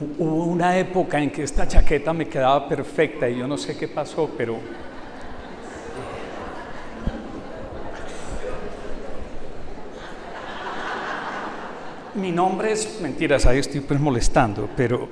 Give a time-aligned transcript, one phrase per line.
[0.00, 3.86] Hubo una época en que esta chaqueta me quedaba perfecta y yo no sé qué
[3.86, 4.58] pasó, pero
[12.16, 15.08] mi nombre es, mentiras, ahí estoy pues molestando, pero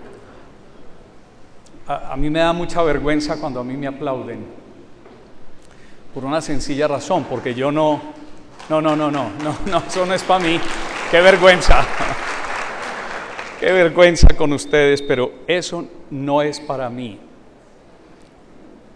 [1.87, 4.45] a, mí me da mucha vergüenza cuando a mí me aplauden.
[6.13, 8.01] Por una sencilla razón, porque yo no,
[8.69, 10.61] no, no, no, no, no, no, eso no es para mí.
[11.11, 11.85] Qué vergüenza.
[13.63, 17.17] Qué vergüenza con ustedes, pero eso no es para mí.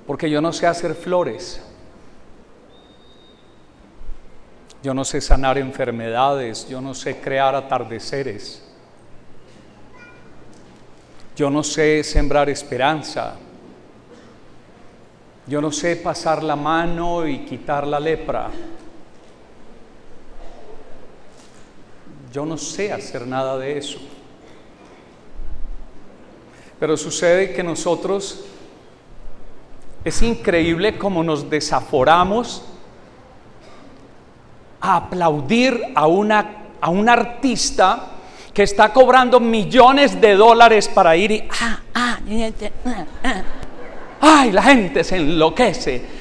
[0.05, 1.63] Porque yo no sé hacer flores.
[4.83, 8.69] Yo no sé sanar enfermedades, yo no sé crear atardeceres.
[11.37, 13.37] Yo no sé sembrar esperanza.
[15.47, 18.51] Yo no sé pasar la mano y quitar la lepra.
[22.33, 24.01] Yo no sé hacer nada de eso.
[26.79, 28.45] Pero sucede que nosotros
[30.05, 32.63] es increíble cómo nos desaforamos
[34.81, 38.09] a aplaudir a, una, a un artista
[38.53, 42.19] que está cobrando millones de dólares para ir y ah, ah,
[43.25, 43.43] ah,
[44.21, 46.17] ay, la gente se enloquece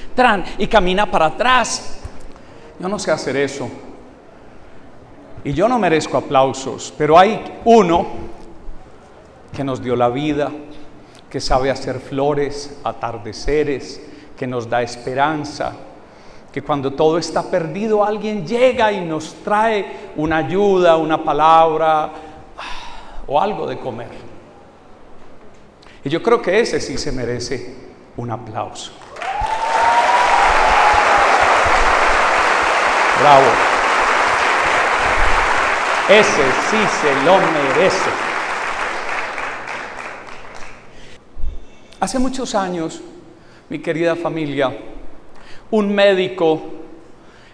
[0.58, 2.00] y camina para atrás.
[2.80, 3.70] Yo no sé hacer eso.
[5.44, 8.25] Y yo no merezco aplausos, pero hay uno
[9.56, 10.52] que nos dio la vida,
[11.30, 14.02] que sabe hacer flores, atardeceres,
[14.38, 15.74] que nos da esperanza,
[16.52, 22.12] que cuando todo está perdido alguien llega y nos trae una ayuda, una palabra
[23.28, 24.10] o algo de comer.
[26.04, 27.76] Y yo creo que ese sí se merece
[28.18, 28.92] un aplauso.
[33.20, 33.48] Bravo.
[36.08, 38.35] Ese sí se lo merece.
[42.06, 43.02] Hace muchos años,
[43.68, 44.78] mi querida familia,
[45.72, 46.62] un médico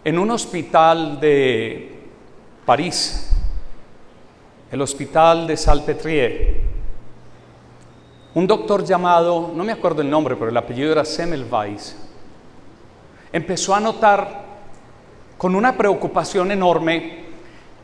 [0.03, 1.97] en un hospital de
[2.65, 3.31] París,
[4.69, 6.57] el hospital de Salpêtrière,
[8.33, 11.95] un doctor llamado, no me acuerdo el nombre, pero el apellido era Semmelweis,
[13.31, 14.43] empezó a notar
[15.37, 17.23] con una preocupación enorme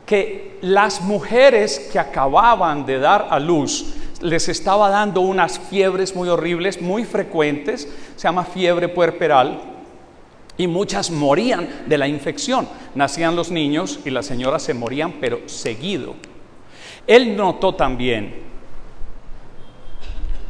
[0.06, 6.30] que las mujeres que acababan de dar a luz les estaba dando unas fiebres muy
[6.30, 9.62] horribles, muy frecuentes, se llama fiebre puerperal,
[10.58, 12.68] y muchas morían de la infección.
[12.96, 16.16] Nacían los niños y las señoras se morían, pero seguido.
[17.06, 18.48] Él notó también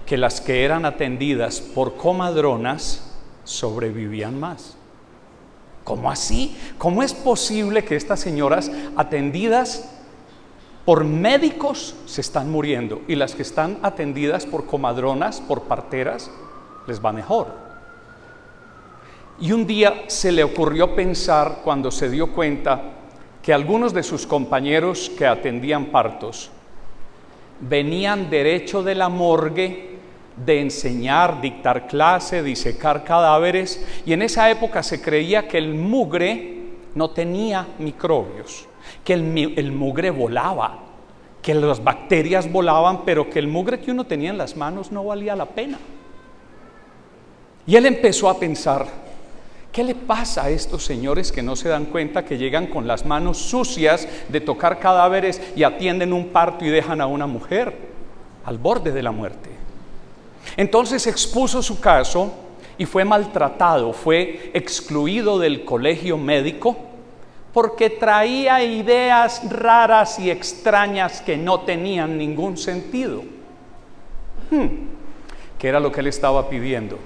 [0.06, 3.14] que las que eran atendidas por comadronas
[3.44, 4.78] sobrevivían más.
[5.84, 6.58] ¿Cómo así?
[6.78, 9.90] ¿Cómo es posible que estas señoras atendidas
[10.88, 16.32] por médicos se están muriendo y las que están atendidas por comadronas, por parteras,
[16.88, 17.48] les va mejor?
[19.42, 22.82] Y un día se le ocurrió pensar cuando se dio cuenta
[23.44, 26.52] que algunos de sus compañeros que atendían partos
[27.60, 29.98] venían derecho de la morgue
[30.38, 36.64] de enseñar, dictar clase, disecar cadáveres, y en esa época se creía que el mugre
[36.96, 38.70] no tenía microbios,
[39.04, 40.80] que el, mugre volaba,
[41.42, 45.04] que las bacterias volaban, pero que el mugre que uno tenía en las manos no
[45.04, 45.80] valía la pena.
[47.66, 48.86] Y él empezó a pensar,
[49.72, 53.06] ¿qué le pasa a estos señores que no se dan cuenta que llegan con las
[53.06, 57.76] manos sucias de tocar cadáveres y atienden un parto y dejan a una mujer
[58.46, 59.50] al borde de la muerte?
[60.56, 62.32] Entonces expuso su caso
[62.78, 66.87] y fue maltratado, fue excluido del colegio médico
[67.58, 73.24] porque traía ideas raras y extrañas que no tenían ningún sentido.
[74.52, 74.68] Hmm.
[75.58, 77.00] ¿Qué era lo que él estaba pidiendo?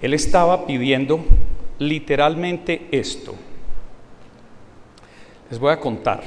[0.00, 1.24] Él estaba pidiendo
[1.78, 3.36] literalmente esto.
[5.48, 6.24] Les voy a contar.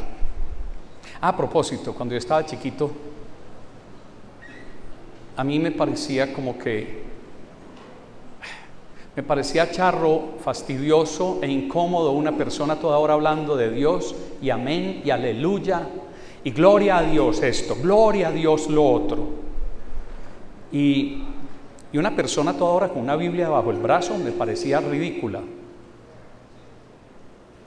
[1.20, 2.90] A propósito, cuando yo estaba chiquito,
[5.36, 7.04] a mí me parecía como que
[9.16, 15.02] me parecía charro, fastidioso e incómodo una persona toda hora hablando de Dios y amén
[15.06, 15.88] y aleluya
[16.44, 19.30] y gloria a Dios esto, gloria a Dios lo otro.
[20.72, 21.24] Y,
[21.94, 25.42] y una persona toda hora con una Biblia bajo el brazo me parecía ridícula.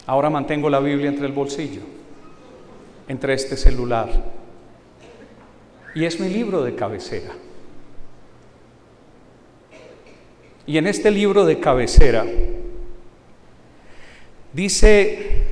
[0.06, 1.80] Ahora mantengo la Biblia entre el bolsillo,
[3.08, 4.08] entre este celular.
[5.94, 7.32] Y es mi libro de cabecera.
[10.68, 12.26] Y en este libro de cabecera
[14.52, 15.46] dice,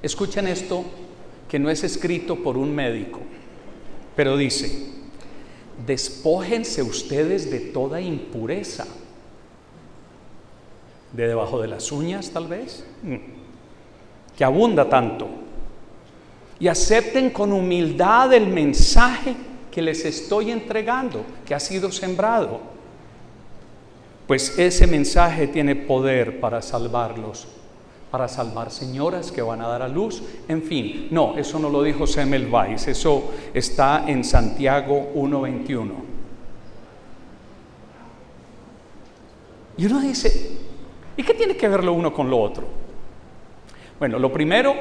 [0.00, 0.86] escuchen esto
[1.46, 3.20] que no es escrito por un médico,
[4.16, 4.86] pero dice,
[5.86, 8.86] despójense ustedes de toda impureza,
[11.12, 13.16] de debajo de las uñas tal vez, mm.
[14.34, 15.28] que abunda tanto,
[16.58, 19.36] y acepten con humildad el mensaje
[19.76, 22.60] que les estoy entregando, que ha sido sembrado,
[24.26, 27.46] pues ese mensaje tiene poder para salvarlos
[28.10, 30.22] para salvar señoras que van a dar a luz.
[30.48, 35.90] En fin, no, eso no lo dijo Semel Weiss, eso está en Santiago 1.21.
[39.76, 40.52] Y uno dice,
[41.18, 42.64] ¿y qué tiene que ver lo uno con lo otro?
[43.98, 44.74] Bueno, lo primero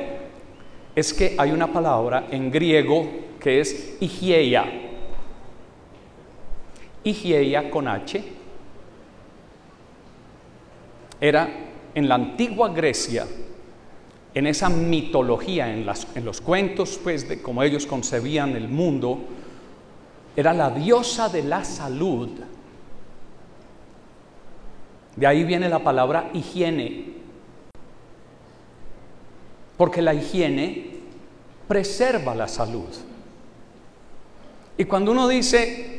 [0.95, 4.85] es que hay una palabra en griego que es higieia.
[7.06, 8.22] Higieia con H.
[11.22, 11.48] Era
[11.94, 13.25] en la antigua Grecia,
[14.34, 19.19] en esa mitología, en, los cuentos, pues, de cómo ellos concebían el mundo,
[20.36, 22.30] era la diosa de la salud.
[25.16, 27.13] De ahí viene la palabra higiene,
[29.78, 30.96] porque la higiene
[31.68, 32.90] preserva la salud.
[34.78, 35.94] Y cuando uno dice,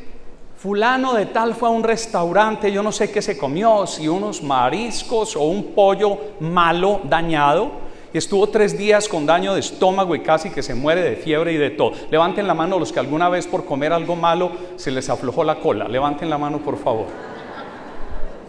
[0.67, 4.43] fulano de tal fue a un restaurante, yo no sé qué se comió, si unos
[4.43, 7.71] mariscos o un pollo malo, dañado,
[8.13, 11.53] y estuvo tres días con daño de estómago y casi que se muere de fiebre
[11.53, 11.93] y de todo.
[12.11, 15.61] Levanten la mano los que alguna vez por comer algo malo se les aflojó la
[15.61, 15.87] cola.
[15.87, 17.07] Levanten la mano, por favor.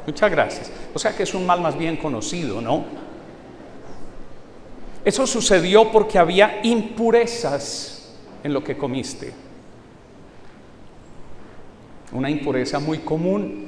[0.08, 0.72] Muchas gracias.
[0.96, 2.84] O sea que es un mal más bien conocido, ¿no?
[5.06, 8.12] Eso sucedió porque había impurezas
[8.44, 9.47] en lo que comiste.
[12.12, 13.68] Una impureza muy común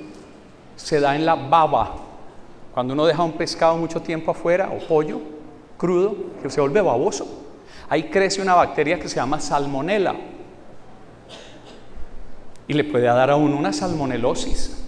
[0.75, 1.95] se da en la baba.
[2.74, 5.19] Cuando uno deja un pescado mucho tiempo afuera o pollo
[5.77, 7.27] crudo, que se vuelve baboso,
[7.89, 10.15] ahí crece una bacteria que se llama salmonela
[12.68, 14.83] y le puede dar a uno una salmonelosis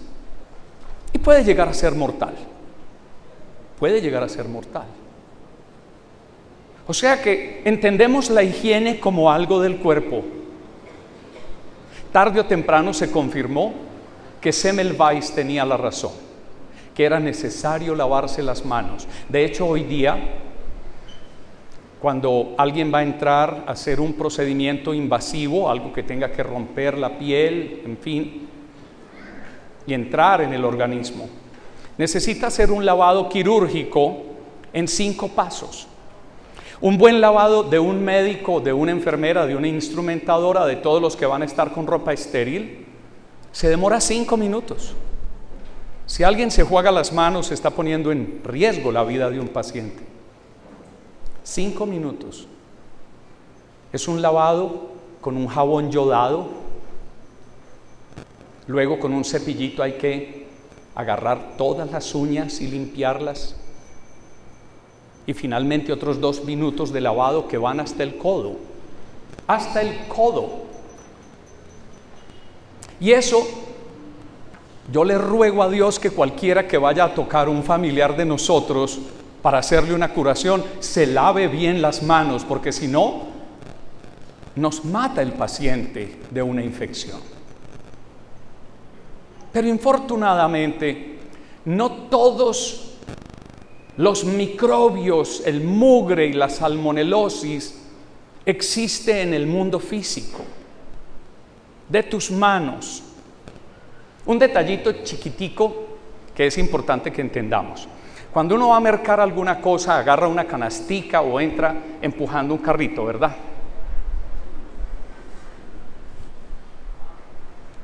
[1.12, 2.34] y puede llegar a ser mortal.
[3.78, 4.86] Puede llegar a ser mortal.
[6.86, 10.22] O sea que entendemos la higiene como algo del cuerpo,
[12.12, 13.72] Tarde o temprano se confirmó
[14.38, 16.12] que Semmelweis tenía la razón,
[16.94, 19.08] que era necesario lavarse las manos.
[19.30, 20.18] De hecho, hoy día,
[22.00, 26.98] cuando alguien va a entrar a hacer un procedimiento invasivo, algo que tenga que romper
[26.98, 28.48] la piel, en fin,
[29.86, 31.28] y entrar en el organismo,
[31.96, 34.18] necesita hacer un lavado quirúrgico
[34.72, 35.88] en cinco pasos.
[36.82, 41.14] Un buen lavado de un médico, de una enfermera, de una instrumentadora, de todos los
[41.14, 42.84] que van a estar con ropa estéril,
[43.52, 44.96] se demora cinco minutos.
[46.06, 49.46] Si alguien se juega las manos, se está poniendo en riesgo la vida de un
[49.46, 50.02] paciente.
[51.44, 52.48] Cinco minutos.
[53.92, 54.90] Es un lavado
[55.20, 56.48] con un jabón yodado.
[58.66, 60.48] Luego con un cepillito hay que
[60.96, 63.54] agarrar todas las uñas y limpiarlas
[65.26, 68.56] y finalmente otros dos minutos de lavado que van hasta el codo,
[69.46, 70.62] hasta el codo.
[73.00, 73.46] Y eso,
[74.92, 78.98] yo le ruego a Dios que cualquiera que vaya a tocar un familiar de nosotros
[79.42, 83.32] para hacerle una curación, se lave bien las manos, porque si no,
[84.54, 87.20] nos mata el paciente de una infección.
[89.52, 91.18] Pero infortunadamente,
[91.64, 92.91] no todos
[93.96, 97.78] los microbios, el mugre y la salmonelosis
[98.44, 100.40] existe en el mundo físico,
[101.88, 103.02] de tus manos.
[104.24, 105.74] Un detallito chiquitico
[106.34, 107.88] que es importante que entendamos.
[108.32, 113.04] Cuando uno va a mercar alguna cosa, agarra una canastica o entra empujando un carrito,
[113.04, 113.36] ¿verdad?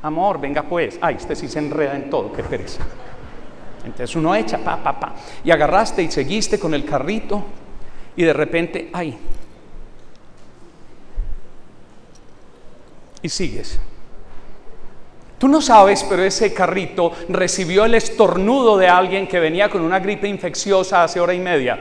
[0.02, 0.98] Amor, venga pues.
[1.02, 2.82] Ay, este sí se enreda en todo, qué pereza.
[3.88, 5.14] Entonces uno echa, pa, pa, pa.
[5.42, 7.42] Y agarraste y seguiste con el carrito
[8.16, 9.16] y de repente, ay.
[13.22, 13.80] Y sigues.
[15.38, 20.00] Tú no sabes, pero ese carrito recibió el estornudo de alguien que venía con una
[20.00, 21.78] gripe infecciosa hace hora y media.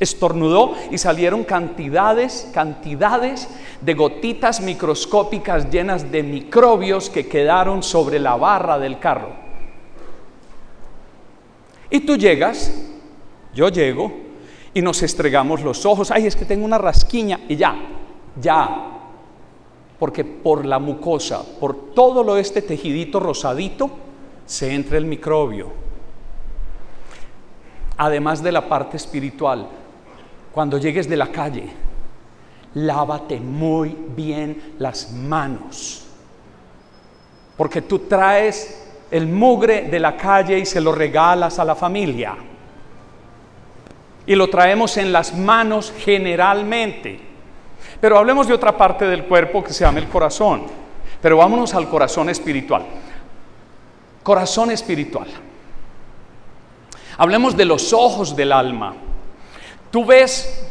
[0.00, 3.48] Estornudó y salieron cantidades, cantidades
[3.80, 9.43] de gotitas microscópicas llenas de microbios que quedaron sobre la barra del carro.
[11.90, 12.72] Y tú llegas,
[13.54, 14.12] yo llego,
[14.72, 16.10] y nos estregamos los ojos.
[16.10, 17.40] Ay, es que tengo una rasquiña.
[17.48, 17.76] Y ya,
[18.40, 18.90] ya.
[19.98, 23.90] Porque por la mucosa, por todo lo este tejidito rosadito,
[24.44, 25.68] se entra el microbio.
[27.96, 29.68] Además de la parte espiritual,
[30.52, 31.84] cuando llegues de la calle
[32.74, 36.04] lávate muy bien las manos.
[37.56, 42.34] Porque tú traes el mugre de la calle y se lo regalas a la familia.
[44.26, 47.20] Y lo traemos en las manos generalmente.
[48.00, 50.62] Pero hablemos de otra parte del cuerpo que se llama el corazón.
[51.20, 52.84] Pero vámonos al corazón espiritual.
[54.22, 55.28] Corazón espiritual.
[57.16, 58.94] Hablemos de los ojos del alma.
[59.90, 60.66] Tú ves,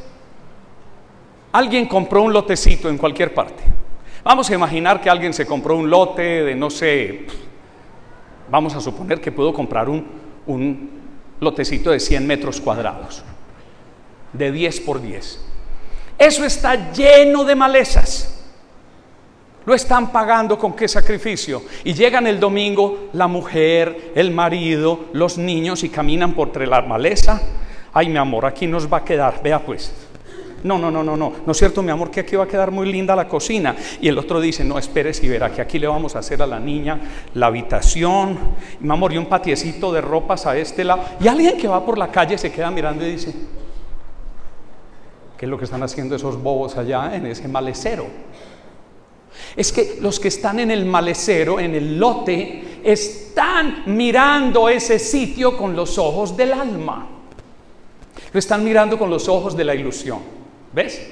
[1.52, 3.64] alguien compró un lotecito en cualquier parte.
[4.24, 7.26] Vamos a imaginar que alguien se compró un lote de, no sé,
[8.54, 10.06] vamos a suponer que puedo comprar un,
[10.46, 10.92] un
[11.40, 13.24] lotecito de 100 metros cuadrados,
[14.32, 15.44] de 10 por 10.
[16.20, 18.46] Eso está lleno de malezas.
[19.66, 21.64] Lo están pagando con qué sacrificio.
[21.84, 26.84] Y llegan el domingo la mujer, el marido, los niños y caminan por entre la
[26.84, 27.42] maleza.
[27.92, 29.42] Ay, mi amor, aquí nos va a quedar.
[29.42, 29.92] Vea pues.
[30.64, 31.34] No, no, no, no, no.
[31.46, 33.76] No es cierto, mi amor, que aquí va a quedar muy linda la cocina.
[34.00, 36.48] Y el otro dice, no, espérese y verá que aquí le vamos a hacer a
[36.48, 37.00] la niña
[37.34, 38.40] la habitación.
[38.80, 41.04] Mi amor, y un patiecito de ropas a este lado.
[41.20, 43.34] Y alguien que va por la calle se queda mirando y dice,
[45.38, 48.08] ¿qué es lo que están haciendo esos bobos allá en ese malecero?
[49.56, 55.58] Es que los que están en el malecero, en el lote, están mirando ese sitio
[55.58, 57.08] con los ojos del alma.
[58.32, 60.43] Lo están mirando con los ojos de la ilusión.
[60.74, 61.12] ¿Ves?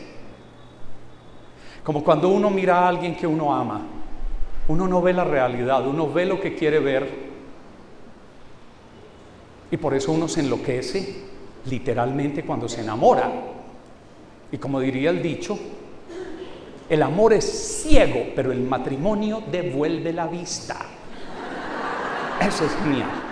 [1.84, 3.82] Como cuando uno mira a alguien que uno ama.
[4.68, 7.32] Uno no ve la realidad, uno ve lo que quiere ver.
[9.72, 11.24] Y por eso uno se enloquece
[11.65, 13.32] literalmente cuando se enamora.
[14.51, 15.58] Y como diría el dicho,
[16.89, 17.46] el amor es
[17.84, 20.77] ciego, pero el matrimonio devuelve la vista.
[22.46, 23.30] Eso es genial.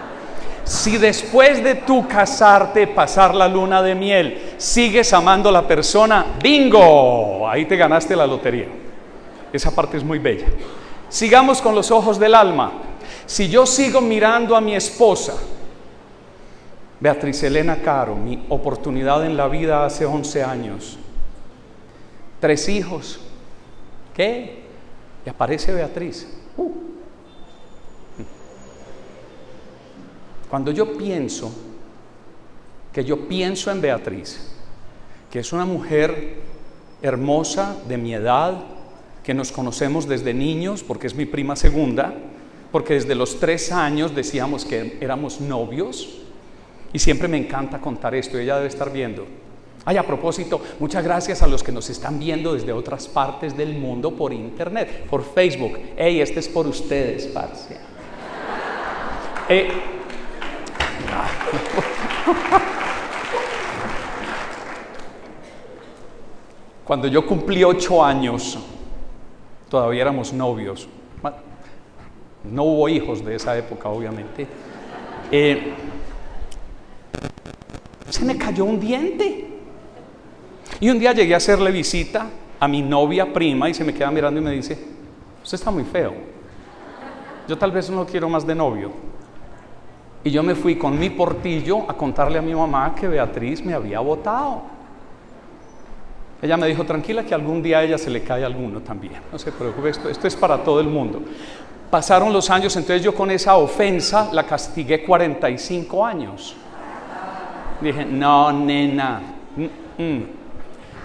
[0.69, 6.37] Si después de tú casarte, pasar la luna de miel, sigues amando a la persona,
[6.39, 8.67] bingo, ahí te ganaste la lotería.
[9.51, 10.45] Esa parte es muy bella.
[11.09, 12.71] Sigamos con los ojos del alma.
[13.25, 15.33] Si yo sigo mirando a mi esposa,
[16.99, 20.99] Beatriz Elena Caro, mi oportunidad en la vida hace 11 años,
[22.39, 23.19] tres hijos,
[24.13, 24.59] ¿Qué?
[25.25, 26.27] Y aparece Beatriz.
[26.57, 26.88] Uh.
[30.49, 31.51] Cuando yo pienso,
[32.91, 34.51] que yo pienso en Beatriz,
[35.29, 36.37] que es una mujer
[37.01, 38.63] hermosa de mi edad,
[39.23, 42.13] que nos conocemos desde niños, porque es mi prima segunda,
[42.71, 46.21] porque desde los tres años decíamos que éramos novios,
[46.91, 49.27] y siempre me encanta contar esto, ella debe estar viendo.
[49.85, 53.77] Ay, a propósito, muchas gracias a los que nos están viendo desde otras partes del
[53.77, 55.77] mundo por internet, por Facebook.
[55.95, 57.77] Hey, este es por ustedes, parce.
[59.47, 59.98] Eh,
[66.85, 68.57] cuando yo cumplí ocho años,
[69.69, 70.87] todavía éramos novios.
[72.43, 74.47] No hubo hijos de esa época, obviamente.
[75.31, 75.73] Eh,
[78.09, 79.45] se me cayó un diente.
[80.79, 82.27] Y un día llegué a hacerle visita
[82.59, 84.77] a mi novia prima y se me queda mirando y me dice,
[85.43, 86.13] usted está muy feo.
[87.47, 89.08] Yo tal vez no quiero más de novio.
[90.23, 93.73] Y yo me fui con mi portillo a contarle a mi mamá que Beatriz me
[93.73, 94.63] había votado.
[96.41, 99.21] Ella me dijo, tranquila que algún día a ella se le cae alguno también.
[99.31, 101.21] No se preocupe, esto, esto es para todo el mundo.
[101.89, 106.55] Pasaron los años, entonces yo con esa ofensa la castigué 45 años.
[107.81, 109.21] Dije, no, nena.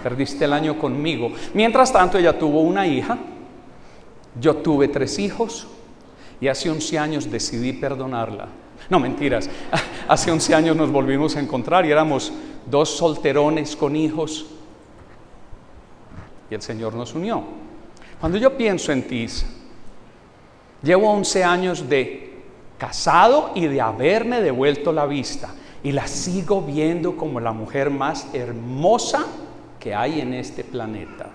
[0.03, 1.33] Perdiste el año conmigo.
[1.55, 3.17] Mientras tanto, ella tuvo una hija,
[4.39, 5.67] yo tuve tres hijos
[6.41, 8.49] y hace 11 años decidí perdonarla.
[8.91, 9.49] No, mentiras,
[10.09, 12.33] hace 11 años nos volvimos a encontrar y éramos
[12.67, 14.47] dos solterones con hijos
[16.51, 17.43] y el Señor nos unió.
[18.21, 19.27] Cuando yo pienso en ti,
[20.83, 22.43] llevo 11 años de
[22.79, 28.29] casado y de haberme devuelto la vista y la sigo viendo como la mujer más
[28.33, 29.27] hermosa
[29.79, 31.29] que hay en este planeta.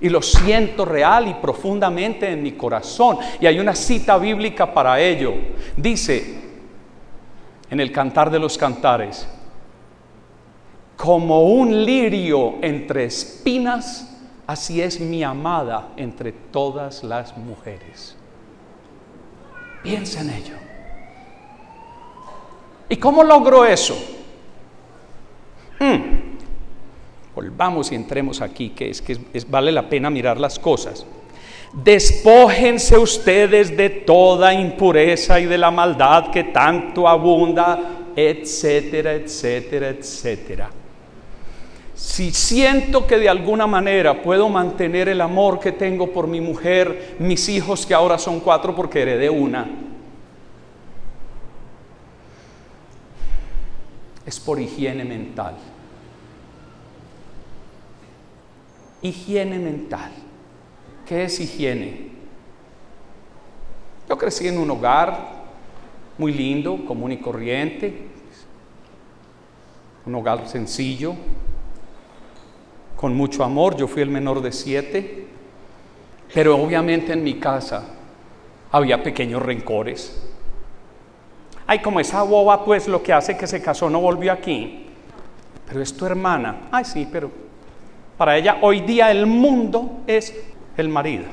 [0.00, 3.18] Y lo siento real y profundamente en mi corazón.
[3.40, 5.34] Y hay una cita bíblica para ello.
[5.76, 6.40] Dice
[7.70, 9.28] en el Cantar de los Cantares,
[10.96, 14.12] como un lirio entre espinas,
[14.46, 18.16] así es mi amada entre todas las mujeres.
[19.82, 20.56] Piensa en ello.
[22.88, 23.96] ¿Y cómo logró eso?
[25.78, 26.29] Hmm.
[27.40, 29.18] Volvamos y entremos aquí, que es que
[29.48, 31.06] vale la pena mirar las cosas.
[31.72, 40.70] Despójense ustedes de toda impureza y de la maldad que tanto abunda, etcétera, etcétera, etcétera.
[41.94, 47.16] si siento que de alguna manera puedo mantener el amor que tengo por mi mujer,
[47.20, 49.66] mis hijos que ahora son cuatro porque heredé una,
[54.26, 55.56] es por higiene mental.
[59.02, 60.10] Higiene mental.
[61.06, 62.10] ¿Qué es higiene?
[64.08, 65.40] Yo crecí en un hogar
[66.18, 68.08] muy lindo, común y corriente,
[70.04, 71.14] un hogar sencillo,
[72.96, 75.26] con mucho amor, yo fui el menor de siete,
[76.34, 77.84] pero obviamente en mi casa
[78.70, 80.22] había pequeños rencores.
[81.66, 84.86] Ay, como esa boba, pues lo que hace que se casó no volvió aquí.
[85.66, 86.68] Pero es tu hermana.
[86.70, 87.30] Ay, sí, pero
[88.20, 90.36] para ella hoy día el mundo es
[90.76, 91.24] el marido.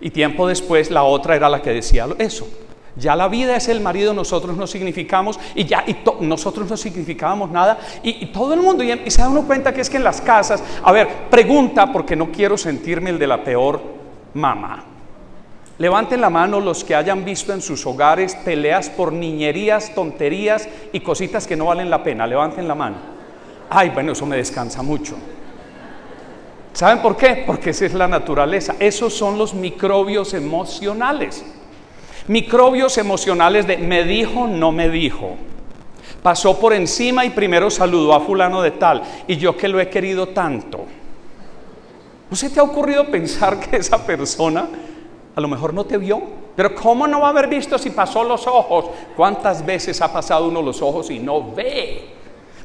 [0.00, 2.48] Y tiempo después la otra era la que decía eso.
[2.96, 7.50] Ya la vida es el marido, nosotros no significamos y ya y nosotros no significábamos
[7.50, 10.22] nada y, todo el mundo y, se da uno cuenta que es que en las
[10.22, 13.82] casas, a ver, pregunta porque no quiero sentirme el de la peor
[14.32, 14.84] mamá.
[15.76, 21.00] Levanten la mano los que hayan visto en sus hogares peleas por niñerías, tonterías y
[21.00, 22.26] cositas que no valen la pena.
[22.26, 23.13] Levanten la mano.
[23.70, 25.16] Ay, bueno, eso me descansa mucho.
[26.72, 27.44] ¿Saben por qué?
[27.46, 28.74] Porque esa es la naturaleza.
[28.78, 31.44] Esos son los microbios emocionales.
[32.26, 35.36] Microbios emocionales de me dijo, no me dijo.
[36.22, 39.02] Pasó por encima y primero saludó a fulano de tal.
[39.28, 40.84] Y yo que lo he querido tanto.
[42.28, 44.68] ¿No se te ha ocurrido pensar que esa persona
[45.36, 46.22] a lo mejor no te vio?
[46.56, 48.86] Pero ¿cómo no va a haber visto si pasó los ojos?
[49.16, 52.14] ¿Cuántas veces ha pasado uno los ojos y no ve?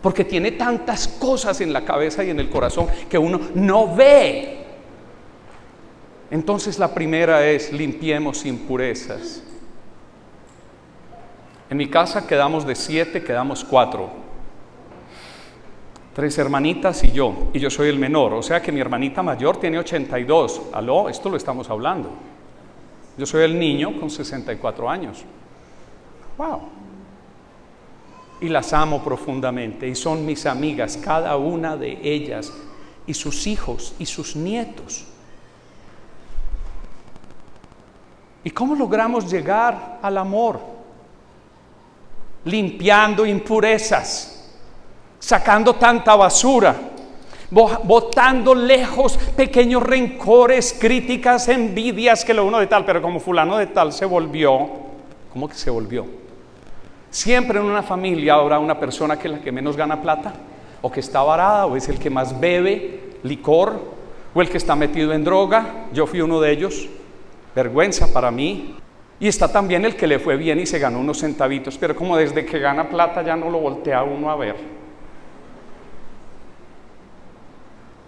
[0.02, 4.66] Porque tiene tantas cosas en la cabeza y en el corazón que uno no ve.
[6.32, 9.44] Entonces la primera es limpiemos impurezas.
[11.70, 14.10] En mi casa quedamos de siete, quedamos cuatro.
[16.14, 19.58] Tres hermanitas y yo, y yo soy el menor, o sea que mi hermanita mayor
[19.58, 20.62] tiene 82.
[20.74, 22.10] Aló, esto lo estamos hablando.
[23.18, 25.24] Yo soy el niño con 64 años.
[26.38, 26.79] Wow.
[28.42, 32.54] Y las amo profundamente y son mis amigas, cada una de ellas,
[33.06, 35.06] y sus hijos y sus nietos.
[38.44, 40.80] ¿Y cómo logramos llegar al amor?
[42.46, 44.50] limpiando impurezas,
[45.20, 46.76] sacando tanta basura,
[47.52, 53.68] botando lejos pequeños rencores, críticas, envidias que lo uno de tal, pero como fulano de
[53.68, 54.70] tal se volvió,
[55.32, 56.19] ¿cómo que se volvió?
[57.10, 60.34] Siempre en una familia habrá una persona que es la que menos gana plata,
[60.82, 63.80] o que está varada, o es el que más bebe licor,
[64.34, 65.88] o el que está metido en droga.
[65.92, 66.88] Yo fui uno de ellos.
[67.56, 68.76] Vergüenza para mí.
[69.20, 72.16] Y está también el que le fue bien y se ganó unos centavitos, pero como
[72.16, 74.56] desde que gana plata ya no lo voltea uno a ver.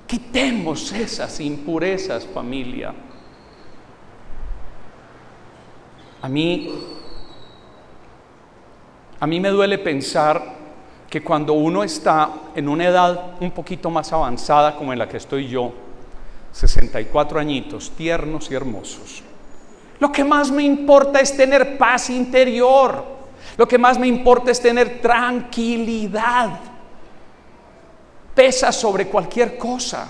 [0.08, 2.94] Quitemos esas impurezas, familia.
[6.22, 6.70] A mí,
[9.22, 10.42] a mí me duele pensar
[11.08, 15.18] que cuando uno está en una edad un poquito más avanzada como en la que
[15.18, 15.72] estoy yo,
[16.52, 19.22] 64 añitos, tiernos y hermosos,
[20.00, 23.06] lo que más me importa es tener paz interior.
[23.58, 26.60] Lo que más me importa es tener tranquilidad.
[28.34, 30.10] Pesa sobre cualquier cosa.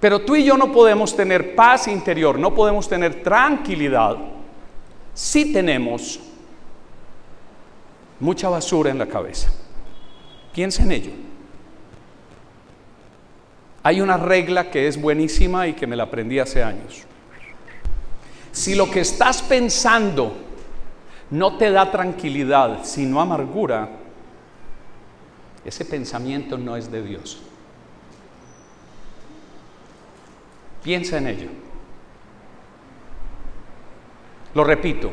[0.00, 4.16] Pero tú y yo no podemos tener paz interior, no podemos tener tranquilidad
[5.12, 6.18] si tenemos
[8.22, 9.52] mucha basura en la cabeza.
[10.54, 11.10] Piensa en ello.
[13.82, 17.02] Hay una regla que es buenísima y que me la aprendí hace años.
[18.52, 20.36] Si lo que estás pensando
[21.30, 23.90] no te da tranquilidad, sino amargura,
[25.64, 27.42] ese pensamiento no es de Dios.
[30.84, 31.48] Piensa en ello.
[34.54, 35.10] Lo repito.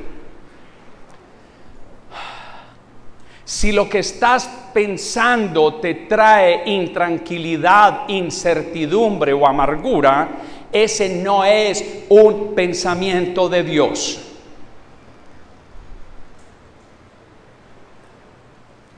[3.50, 10.30] Si lo que estás pensando te trae intranquilidad, incertidumbre o amargura,
[10.72, 14.22] ese no es un pensamiento de Dios.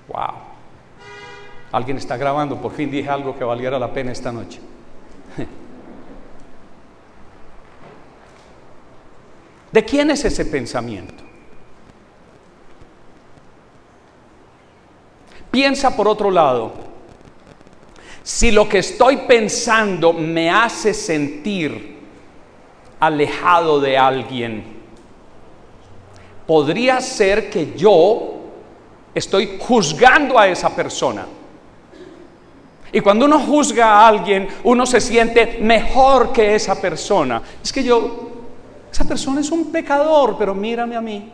[0.09, 0.33] Wow.
[1.71, 4.59] Alguien está grabando, por fin dije algo que valiera la pena esta noche.
[9.71, 11.30] ¿De quién es ese pensamiento?
[15.51, 16.71] Piensa por otro lado,
[18.23, 21.99] si lo que estoy pensando me hace sentir
[22.99, 24.63] alejado de alguien,
[26.47, 28.35] podría ser que yo
[29.13, 31.25] estoy juzgando a esa persona.
[32.93, 37.41] Y cuando uno juzga a alguien, uno se siente mejor que esa persona.
[37.63, 38.29] Es que yo,
[38.91, 41.31] esa persona es un pecador, pero mírame a mí.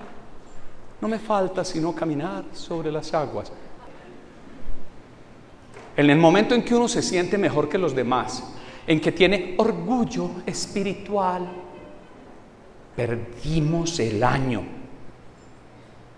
[1.01, 3.51] No me falta sino caminar sobre las aguas.
[5.97, 8.43] En el momento en que uno se siente mejor que los demás,
[8.86, 11.49] en que tiene orgullo espiritual,
[12.95, 14.62] perdimos el año.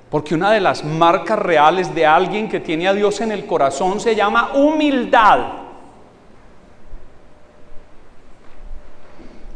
[0.09, 4.01] Porque una de las marcas reales de alguien que tiene a Dios en el corazón
[4.01, 5.53] se llama humildad.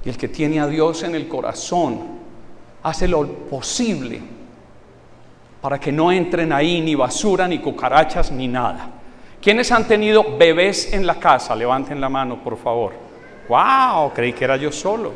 [0.06, 2.00] Y el que tiene a Dios en el corazón
[2.82, 4.22] hace lo posible
[5.62, 9.03] para que no entren ahí ni basura, ni cucarachas, ni nada.
[9.44, 11.54] ¿Quiénes han tenido bebés en la casa?
[11.54, 12.94] Levanten la mano, por favor.
[13.50, 14.14] ¡Wow!
[14.14, 15.12] Creí que era yo solo.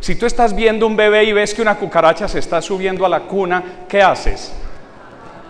[0.00, 3.08] Si tú estás viendo un bebé y ves que una cucaracha se está subiendo a
[3.08, 4.54] la cuna, ¿qué haces?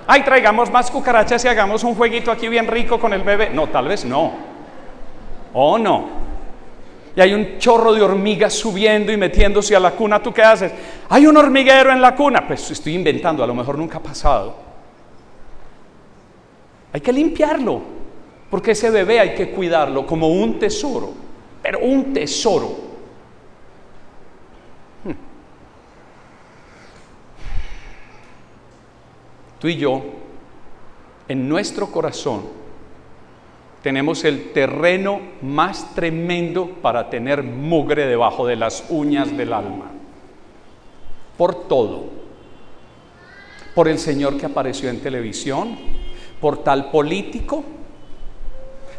[0.07, 3.51] Ay, traigamos más cucarachas y hagamos un jueguito aquí bien rico con el bebé.
[3.51, 4.33] No, tal vez no.
[5.55, 6.05] ¿O no?
[7.17, 10.23] Y hay un chorro de hormigas subiendo y metiéndose a la cuna.
[10.23, 10.73] ¿Tú qué haces?
[11.09, 12.47] Hay un hormiguero en la cuna.
[12.47, 14.74] Pues estoy inventando, a lo mejor nunca ha pasado.
[16.95, 17.83] Hay que limpiarlo,
[18.49, 21.11] porque ese bebé hay que cuidarlo como un tesoro,
[21.61, 22.85] pero un tesoro.
[29.59, 30.05] tú y yo,
[31.27, 32.43] en nuestro corazón,
[33.83, 39.91] tenemos el terreno más tremendo para tener mugre debajo de las uñas del alma.
[41.37, 42.05] Por todo.
[43.75, 45.94] Por el Señor que apareció en televisión,
[46.45, 47.65] por tal político,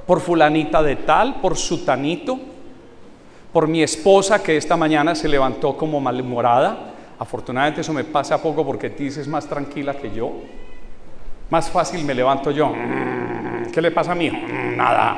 [0.07, 2.39] por fulanita de tal, por sutanito,
[3.53, 8.65] por mi esposa que esta mañana se levantó como malhumorada, Afortunadamente eso me pasa poco
[8.65, 10.31] porque Tis es más tranquila que yo.
[11.51, 12.69] Más fácil me levanto yo.
[12.69, 14.29] Mm, ¿Qué le pasa a mí?
[14.29, 15.17] Mm, nada.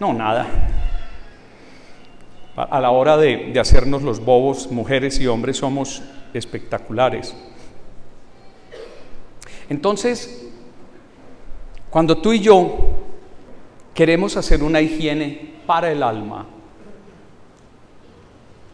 [0.00, 0.44] No, nada.
[2.56, 6.02] A la hora de, de hacernos los bobos, mujeres y hombres, somos
[6.34, 7.34] espectaculares.
[9.70, 10.45] Entonces,
[11.90, 12.76] cuando tú y yo
[13.94, 16.46] queremos hacer una higiene para el alma,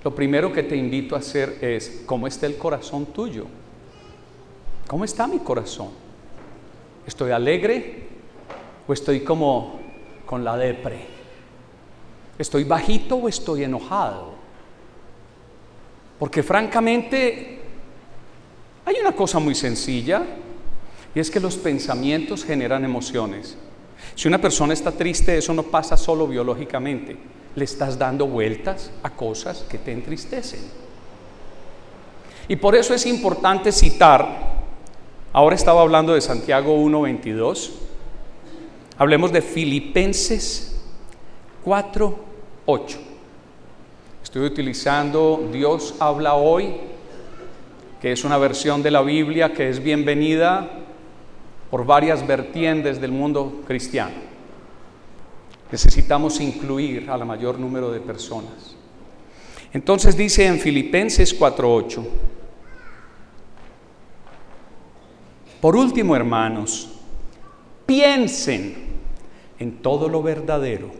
[0.04, 3.46] lo primero que te invito a hacer es, ¿cómo está el corazón tuyo?
[4.88, 5.90] ¿Cómo está mi corazón?
[7.06, 8.08] ¿Estoy alegre
[8.86, 9.80] o estoy como
[10.26, 11.06] con la depre?
[12.38, 14.32] ¿Estoy bajito o estoy enojado?
[16.18, 17.60] Porque francamente
[18.84, 20.22] hay una cosa muy sencilla
[21.14, 23.56] y es que los pensamientos generan emociones.
[24.14, 27.16] Si una persona está triste, eso no pasa solo biológicamente
[27.54, 30.60] le estás dando vueltas a cosas que te entristecen.
[32.48, 34.62] Y por eso es importante citar,
[35.32, 37.70] ahora estaba hablando de Santiago 1.22,
[38.98, 40.80] hablemos de Filipenses
[41.64, 42.96] 4.8.
[44.22, 46.74] Estoy utilizando Dios habla hoy,
[48.00, 50.81] que es una versión de la Biblia que es bienvenida
[51.72, 54.12] por varias vertientes del mundo cristiano.
[55.70, 58.76] Necesitamos incluir a la mayor número de personas.
[59.72, 62.04] Entonces dice en Filipenses 4:8,
[65.62, 66.90] por último hermanos,
[67.86, 68.74] piensen
[69.58, 70.90] en todo lo verdadero,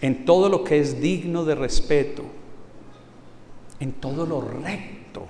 [0.00, 2.22] en todo lo que es digno de respeto,
[3.80, 5.26] en todo lo recto,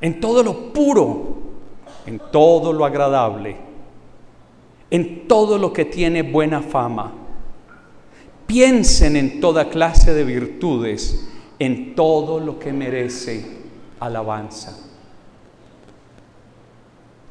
[0.00, 1.45] en todo lo puro,
[2.06, 3.66] en todo lo agradable
[4.90, 7.12] en todo lo que tiene buena fama.
[8.46, 13.44] Piensen en toda clase de virtudes, en todo lo que merece
[13.98, 14.78] alabanza.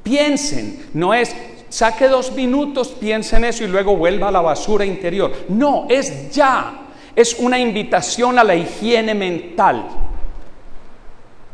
[0.04, 1.36] Piensen, no es
[1.70, 5.32] saque dos minutos, piensen en eso y luego vuelva a la basura interior.
[5.50, 6.82] No, es ya.
[7.16, 9.88] Es una invitación a la higiene mental.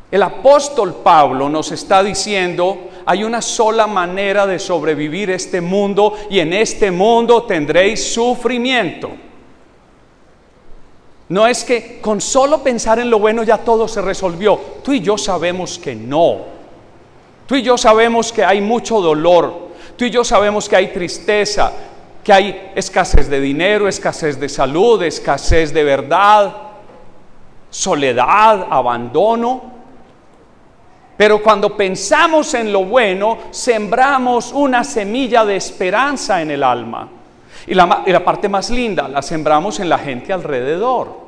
[0.09, 6.39] El apóstol Pablo nos está diciendo, hay una sola manera de sobrevivir este mundo y
[6.39, 9.09] en este mundo tendréis sufrimiento.
[11.29, 14.59] No es que con solo pensar en lo bueno ya todo se resolvió.
[14.83, 16.39] Tú y yo sabemos que no.
[17.47, 19.69] Tú y yo sabemos que hay mucho dolor.
[19.95, 21.71] Tú y yo sabemos que hay tristeza,
[22.23, 26.53] que hay escasez de dinero, escasez de salud, escasez de verdad,
[27.69, 29.80] soledad, abandono.
[31.17, 37.09] Pero cuando pensamos en lo bueno, sembramos una semilla de esperanza en el alma.
[37.67, 41.19] Y la, parte más linda, la sembramos en la gente alrededor.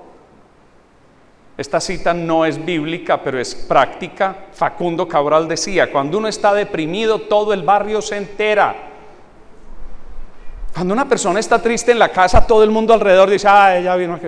[1.56, 4.48] Esta cita no es bíblica, pero es práctica.
[4.52, 8.76] Facundo Cabral decía, cuando uno está deprimido, todo el barrio se entera.
[10.74, 13.96] Cuando una persona está triste en la casa, todo el mundo alrededor dice, ah, ella
[13.96, 14.19] vino a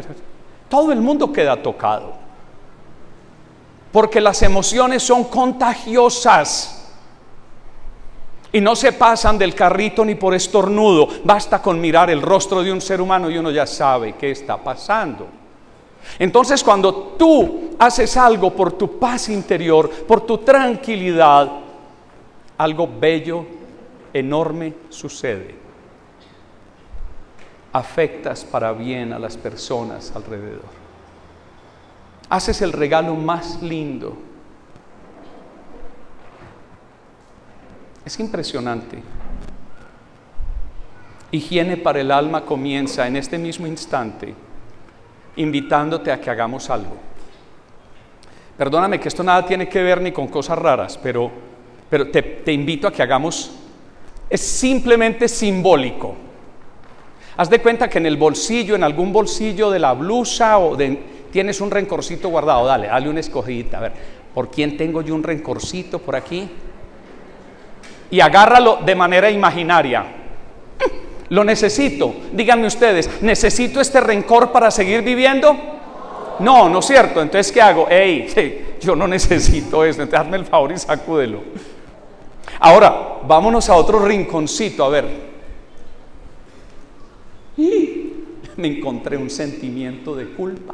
[0.70, 2.25] Todo el mundo queda tocado.
[3.96, 6.92] Porque las emociones son contagiosas.
[8.52, 11.08] Y no se pasan del carrito ni por estornudo.
[11.24, 14.62] Basta con mirar el rostro de un ser humano y uno ya sabe qué está
[14.62, 15.28] pasando.
[16.20, 21.50] Entonces cuando tú haces algo por tu paz interior, por tu tranquilidad,
[22.58, 23.46] algo bello,
[24.12, 25.56] enorme sucede.
[27.72, 30.75] Afectas para bien a las personas alrededor.
[32.30, 34.18] Haces el regalo más lindo
[38.06, 39.02] Es impresionante.
[41.32, 44.36] Higiene para el alma comienza en este mismo instante
[45.38, 46.96] invitándote a que hagamos algo.
[48.58, 51.30] Perdóname que esto nada tiene que ver ni con cosas raras, pero,
[51.90, 53.52] pero te, te invito a que hagamos,
[54.30, 56.16] es simplemente simbólico.
[57.36, 61.15] Haz de cuenta que en el bolsillo, en algún bolsillo de la blusa o de,
[61.36, 63.92] tienes un rencorcito guardado, dale, dale una escogidita, a ver,
[64.34, 66.50] ¿por quién tengo yo un rencorcito por aquí?
[68.10, 70.06] y agárralo de manera imaginaria.
[71.30, 72.16] Lo necesito.
[72.32, 75.54] Díganme ustedes, ¿necesito este rencor para seguir viviendo?
[76.40, 77.22] No, no es cierto.
[77.22, 77.90] Entonces, ¿qué hago?
[77.90, 80.04] Ey, yo no necesito esto.
[80.04, 81.42] Entonces, hazme el favor y sacúdelo.
[82.62, 84.86] Ahora, vámonos a otro rinconcito.
[84.86, 85.36] A ver.
[88.56, 90.74] Me encontré un sentimiento de culpa.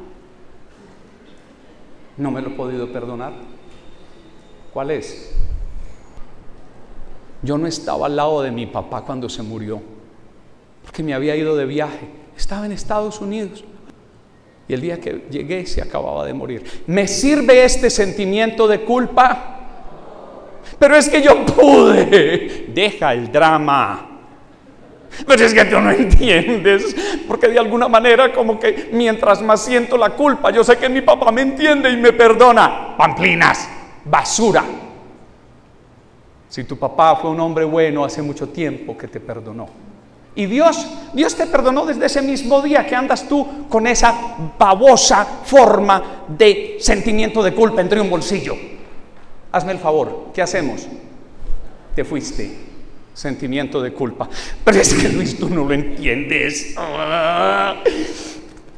[2.22, 3.34] No me lo he podido perdonar.
[4.72, 5.34] ¿Cuál es?
[7.42, 9.82] Yo no estaba al lado de mi papá cuando se murió,
[10.84, 12.08] porque me había ido de viaje.
[12.38, 13.64] Estaba en Estados Unidos.
[14.68, 16.64] Y el día que llegué se acababa de morir.
[16.86, 19.58] ¿Me sirve este sentimiento de culpa?
[20.78, 22.68] Pero es que yo pude.
[22.72, 24.11] Deja el drama.
[25.28, 26.96] Pero es que tú no entiendes,
[27.28, 31.02] porque de alguna manera como que mientras más siento la culpa, yo sé que mi
[31.02, 32.96] papá me entiende y me perdona.
[32.98, 33.70] Pamplinas,
[34.06, 34.64] basura.
[36.50, 39.68] Si tu papá fue un hombre bueno hace mucho tiempo que te perdonó.
[40.34, 45.26] Y Dios, Dios te perdonó desde ese mismo día que andas tú con esa babosa
[45.44, 48.56] forma de sentimiento de culpa entre un bolsillo.
[49.52, 50.88] Hazme el favor, ¿qué hacemos?
[51.96, 52.71] Te fuiste,
[53.14, 54.30] sentimiento de culpa.
[54.64, 56.76] Pero es que Luis, tú no lo entiendes.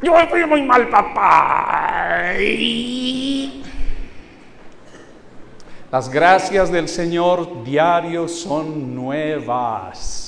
[0.01, 2.33] Yo fui muy mal papá.
[5.91, 10.23] Las gracias del Señor diario son nuevas.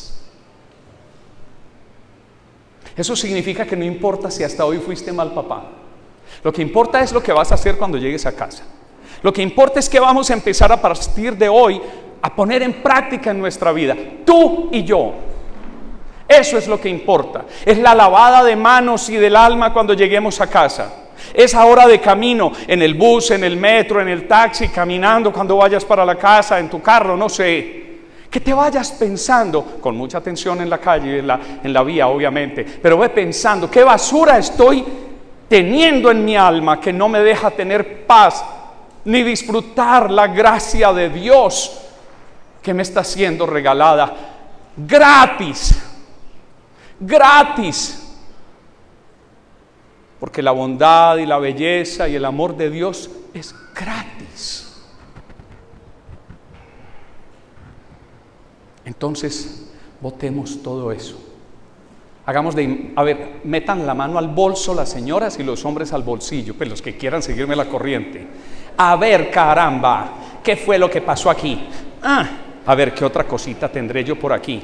[2.95, 5.65] Eso significa que no importa si hasta hoy fuiste mal papá.
[6.43, 8.63] Lo que importa es lo que vas a hacer cuando llegues a casa.
[9.21, 11.81] Lo que importa es que vamos a empezar a partir de hoy
[12.25, 13.95] a poner en práctica en nuestra vida.
[14.25, 15.13] Tú y yo.
[16.27, 17.45] Eso es lo que importa.
[17.63, 20.91] Es la lavada de manos y del alma cuando lleguemos a casa.
[21.31, 25.57] Esa hora de camino, en el bus, en el metro, en el taxi, caminando cuando
[25.57, 27.83] vayas para la casa, en tu carro, no sé.
[28.27, 32.07] Que te vayas pensando, con mucha atención en la calle, en la, en la vía
[32.07, 34.83] obviamente, pero ve pensando, ¿qué basura estoy
[35.47, 38.43] teniendo en mi alma que no me deja tener paz
[39.03, 41.83] ni disfrutar la gracia de Dios
[42.65, 44.13] que me está siendo regalada
[44.75, 45.81] gratis?
[46.99, 48.01] Gratis
[50.19, 54.73] porque la bondad y la belleza y el amor de Dios es gratis.
[58.85, 61.21] Entonces, votemos todo eso.
[62.25, 66.01] Hagamos de, a ver, metan la mano al bolso las señoras y los hombres al
[66.01, 68.25] bolsillo, pues los que quieran seguirme la corriente.
[68.77, 71.67] A ver, caramba, ¿qué fue lo que pasó aquí?
[72.01, 72.27] Ah,
[72.65, 74.61] a ver, ¿qué otra cosita tendré yo por aquí?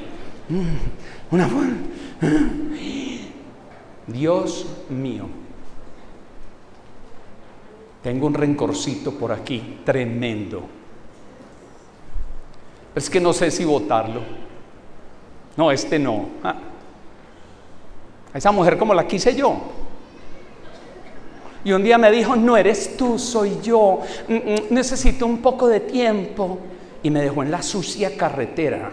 [0.50, 1.50] Mm, una...
[4.08, 5.28] Dios mío,
[8.04, 10.64] tengo un rencorcito por aquí, tremendo.
[12.96, 14.22] Es que no sé si votarlo.
[15.56, 16.30] No, este no.
[16.44, 16.56] Ah.
[18.34, 19.56] Esa mujer como la quise yo.
[21.64, 24.00] Y un día me dijo, no eres tú, soy yo.
[24.28, 26.58] Mm, mm, necesito un poco de tiempo.
[27.04, 28.92] Y me dejó en la sucia carretera.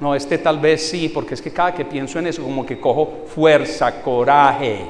[0.00, 2.80] No, este tal vez sí, porque es que cada que pienso en eso como que
[2.80, 4.84] cojo fuerza, coraje.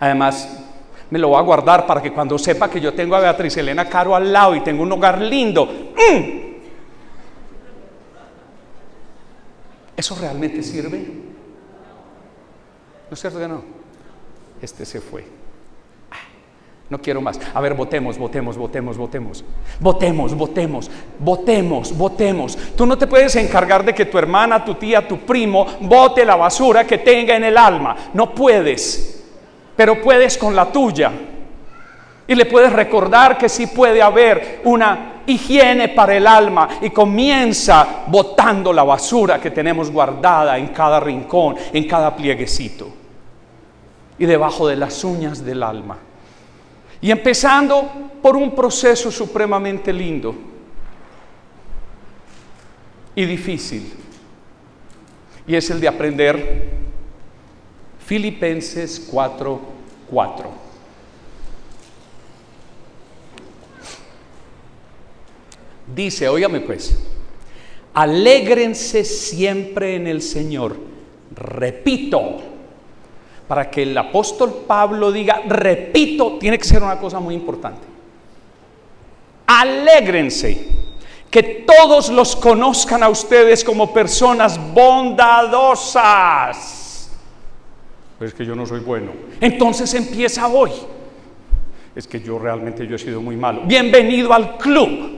[0.00, 0.64] Además,
[1.10, 3.88] me lo voy a guardar para que cuando sepa que yo tengo a Beatriz Elena
[3.88, 6.38] Caro al lado y tengo un hogar lindo, ¡mm!
[9.96, 10.98] ¿eso realmente sirve?
[13.10, 13.62] ¿No es cierto que no?
[14.60, 15.37] Este se fue.
[16.90, 17.38] No quiero más.
[17.52, 19.44] A ver, votemos, votemos, votemos, votemos.
[19.78, 22.58] Votemos, votemos, votemos, votemos.
[22.76, 26.36] Tú no te puedes encargar de que tu hermana, tu tía, tu primo vote la
[26.36, 27.94] basura que tenga en el alma.
[28.14, 29.22] No puedes.
[29.76, 31.12] Pero puedes con la tuya.
[32.26, 38.04] Y le puedes recordar que sí puede haber una higiene para el alma y comienza
[38.06, 42.88] botando la basura que tenemos guardada en cada rincón, en cada plieguecito
[44.18, 45.98] y debajo de las uñas del alma.
[47.00, 50.34] Y empezando por un proceso supremamente lindo
[53.14, 53.92] y difícil.
[55.46, 56.68] Y es el de aprender
[58.04, 59.78] Filipenses 4:4.
[60.10, 60.50] 4.
[65.94, 66.98] Dice, óigame pues,
[67.94, 70.76] alégrense siempre en el Señor.
[71.34, 72.40] Repito,
[73.48, 77.88] para que el apóstol Pablo diga, repito, tiene que ser una cosa muy importante.
[79.46, 80.68] Alégrense,
[81.30, 85.88] que todos los conozcan a ustedes como personas bondadosas.
[88.18, 89.12] Pues es que yo no soy bueno.
[89.40, 90.72] Entonces empieza hoy.
[91.96, 93.62] Es que yo realmente yo he sido muy malo.
[93.64, 95.17] Bienvenido al club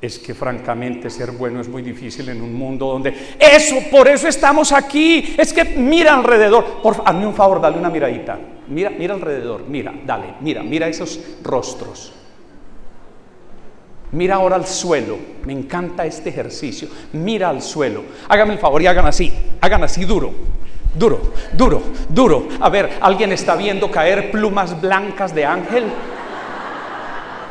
[0.00, 4.28] es que francamente ser bueno es muy difícil en un mundo donde eso, por eso
[4.28, 5.34] estamos aquí.
[5.36, 8.38] Es que mira alrededor, hazme un favor, dale una miradita.
[8.68, 12.14] Mira, mira alrededor, mira, dale, mira, mira esos rostros.
[14.12, 15.18] Mira ahora al suelo.
[15.44, 16.88] Me encanta este ejercicio.
[17.12, 18.02] Mira al suelo.
[18.28, 19.32] Hágame el favor y hagan así.
[19.60, 20.32] Hagan así duro.
[20.92, 21.20] Duro,
[21.52, 22.48] duro, duro.
[22.58, 25.84] A ver, ¿alguien está viendo caer plumas blancas de ángel?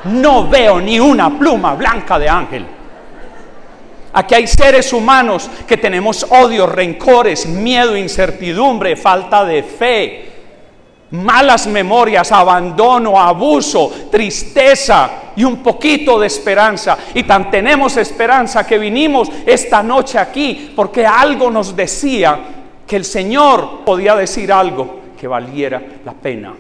[0.06, 2.66] No veo ni una pluma blanca de ángel.
[4.12, 10.32] Aquí hay seres humanos que tenemos odio, rencores, miedo, incertidumbre, falta de fe,
[11.12, 16.98] malas memorias, abandono, abuso, tristeza y un poquito de esperanza.
[17.14, 22.40] Y tan tenemos esperanza que vinimos esta noche aquí porque algo nos decía
[22.88, 26.56] que el Señor podía decir algo que valiera la pena.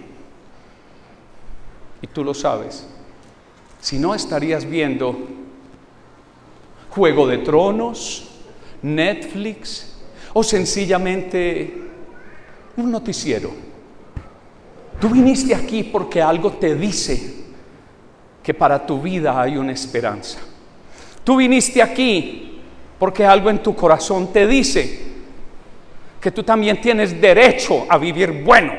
[2.01, 2.88] Y tú lo sabes.
[3.79, 5.17] Si no estarías viendo
[6.89, 8.29] Juego de Tronos,
[8.81, 9.97] Netflix
[10.33, 11.73] o sencillamente
[12.77, 13.51] un noticiero.
[14.99, 17.35] Tú viniste aquí porque algo te dice
[18.43, 20.39] que para tu vida hay una esperanza.
[21.23, 22.59] Tú viniste aquí
[22.97, 25.07] porque algo en tu corazón te dice
[26.19, 28.73] que tú también tienes derecho a vivir bueno.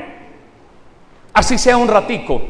[1.33, 2.41] Así sea un ratico,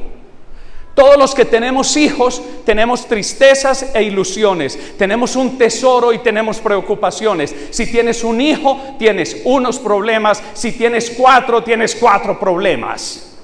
[0.93, 7.55] todos los que tenemos hijos tenemos tristezas e ilusiones, tenemos un tesoro y tenemos preocupaciones.
[7.71, 13.37] Si tienes un hijo, tienes unos problemas, si tienes cuatro, tienes cuatro problemas.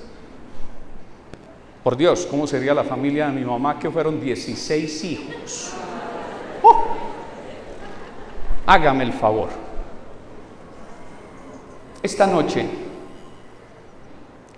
[1.84, 5.72] Por Dios, ¿cómo sería la familia de mi mamá que fueron 16 hijos?
[6.62, 6.84] ¡Oh!
[8.66, 9.48] Hágame el favor.
[12.04, 12.66] Esta noche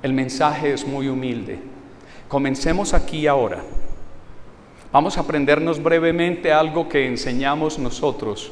[0.02, 1.69] el mensaje es muy humilde.
[2.30, 3.64] Comencemos aquí ahora.
[4.92, 8.52] Vamos a aprendernos brevemente algo que enseñamos nosotros,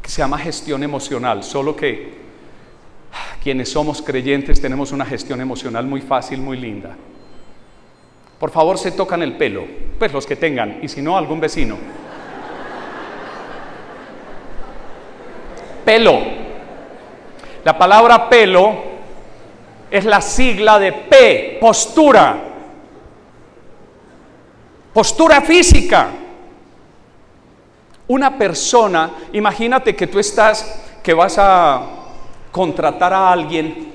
[0.00, 2.14] que se llama gestión emocional, solo que
[3.42, 6.96] quienes somos creyentes tenemos una gestión emocional muy fácil, muy linda.
[8.38, 9.66] Por favor, se tocan el pelo,
[9.98, 11.76] pues los que tengan, y si no, algún vecino.
[15.84, 16.18] Pelo.
[17.62, 18.74] La palabra pelo
[19.90, 22.46] es la sigla de P, postura.
[24.92, 26.10] Postura física.
[28.08, 31.82] Una persona, imagínate que tú estás, que vas a
[32.50, 33.90] contratar a alguien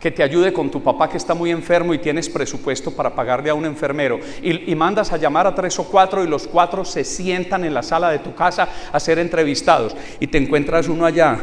[0.00, 3.50] que te ayude con tu papá que está muy enfermo y tienes presupuesto para pagarle
[3.50, 7.04] a un enfermero y, mandas a llamar a tres o cuatro y los cuatro se
[7.04, 11.38] sientan en la sala de tu casa a ser entrevistados y te encuentras uno allá.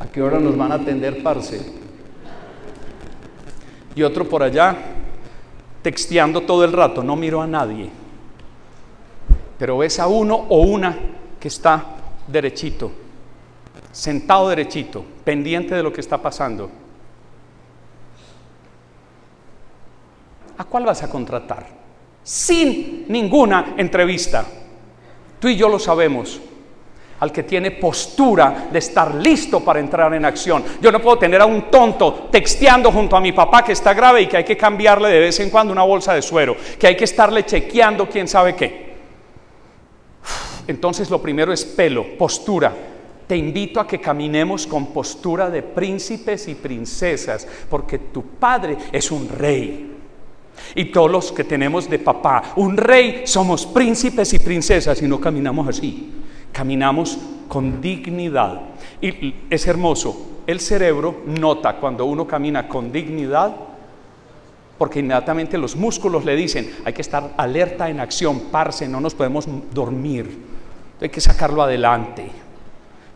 [0.00, 1.60] ¿A qué hora nos van a atender, parce?
[3.94, 4.76] Y otro por allá
[5.86, 7.88] texteando todo el rato, no miro a nadie.
[9.56, 10.98] Pero ves a uno o una
[11.38, 11.94] que está
[12.26, 12.90] derechito,
[13.92, 16.68] sentado derechito, pendiente de lo que está pasando.
[20.58, 21.68] ¿A cuál vas a contratar?
[22.24, 24.44] Sin ninguna entrevista.
[25.38, 26.40] Tú y yo lo sabemos
[27.20, 30.62] al que tiene postura de estar listo para entrar en acción.
[30.80, 34.22] Yo no puedo tener a un tonto texteando junto a mi papá que está grave
[34.22, 36.96] y que hay que cambiarle de vez en cuando una bolsa de suero, que hay
[36.96, 38.86] que estarle chequeando quién sabe qué.
[40.66, 42.72] Entonces lo primero es pelo, postura.
[43.26, 49.10] te invito a que caminemos con postura de príncipes y princesas, porque tu padre es
[49.10, 49.92] un rey.
[50.74, 55.20] Y todos los que tenemos de papá un rey somos príncipes y princesas y no
[55.20, 56.15] caminamos así.
[56.56, 58.60] Caminamos con dignidad.
[59.02, 60.40] Y es hermoso.
[60.46, 63.54] El cerebro nota cuando uno camina con dignidad
[64.78, 69.14] porque inmediatamente los músculos le dicen, hay que estar alerta en acción, parce, no nos
[69.14, 70.38] podemos dormir,
[71.00, 72.30] hay que sacarlo adelante.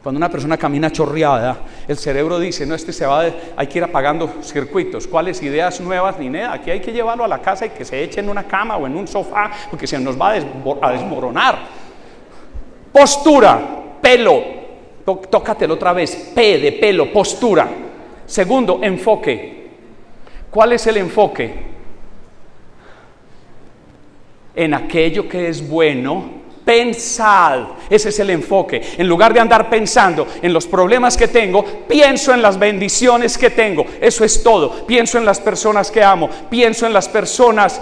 [0.03, 3.24] Cuando una persona camina chorreada, el cerebro dice, no, este se va,
[3.55, 7.28] hay que ir apagando circuitos, cuáles ideas nuevas ni nada, aquí hay que llevarlo a
[7.28, 9.99] la casa y que se eche en una cama o en un sofá, porque se
[9.99, 11.80] nos va a, desmoronar.
[12.93, 13.61] Postura,
[14.01, 14.43] pelo,
[15.05, 17.68] tócatelo otra vez, P de pelo, postura.
[18.26, 19.70] Segundo, enfoque.
[20.51, 21.70] ¿Cuál es el enfoque?
[24.55, 27.62] En aquello que es bueno, pensad.
[27.88, 28.80] Ese es el enfoque.
[28.99, 33.51] En lugar de andar pensando en los problemas que tengo, pienso en las bendiciones que
[33.51, 33.84] tengo.
[34.01, 34.86] Eso es todo.
[34.86, 36.28] Pienso en las personas que amo.
[36.49, 37.80] Pienso en las personas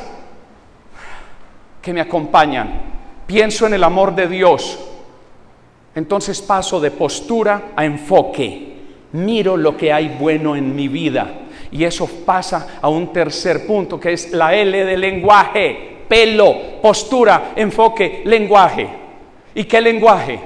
[1.83, 2.81] que me acompañan.
[3.27, 4.88] Pienso en el amor de Dios.
[5.95, 8.69] Entonces paso de postura a enfoque.
[9.13, 14.01] Miro lo que hay bueno en mi vida y eso pasa a un tercer punto,
[14.01, 18.89] que es la L de lenguaje, pelo, postura, enfoque, lenguaje.
[19.55, 20.41] ¿Y qué lenguaje?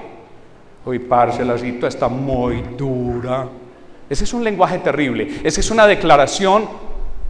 [0.84, 3.48] Uy, parce, la cita está muy dura.
[4.08, 5.28] Ese es un lenguaje terrible.
[5.44, 6.68] Esa es una declaración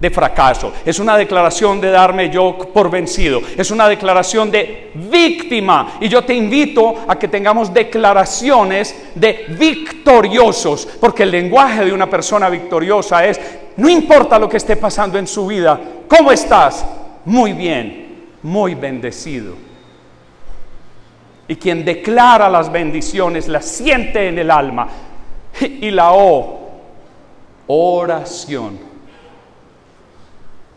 [0.03, 5.95] de fracaso, es una declaración de darme yo por vencido, es una declaración de víctima.
[6.01, 12.11] Y yo te invito a que tengamos declaraciones de victoriosos, porque el lenguaje de una
[12.11, 13.41] persona victoriosa es,
[13.77, 15.79] no importa lo que esté pasando en su vida,
[16.09, 16.85] ¿cómo estás?
[17.25, 19.55] Muy bien, muy bendecido.
[21.47, 24.89] Y quien declara las bendiciones las siente en el alma.
[25.61, 26.73] Y la O,
[27.69, 28.92] oración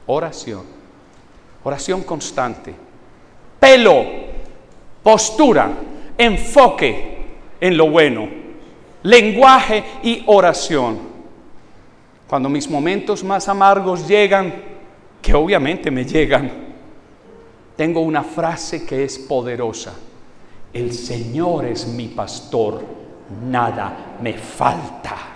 [0.08, 0.64] Oración.
[1.64, 2.74] Oración constante.
[3.60, 4.06] Pelo,
[5.02, 5.72] postura,
[6.18, 7.26] enfoque
[7.60, 8.28] en lo bueno.
[9.04, 11.00] Lenguaje y oración.
[12.28, 14.54] Cuando mis momentos más amargos llegan,
[15.22, 16.52] que obviamente me llegan,
[17.76, 19.94] tengo una frase que es poderosa.
[20.74, 22.84] El Señor es mi pastor,
[23.44, 25.35] nada me falta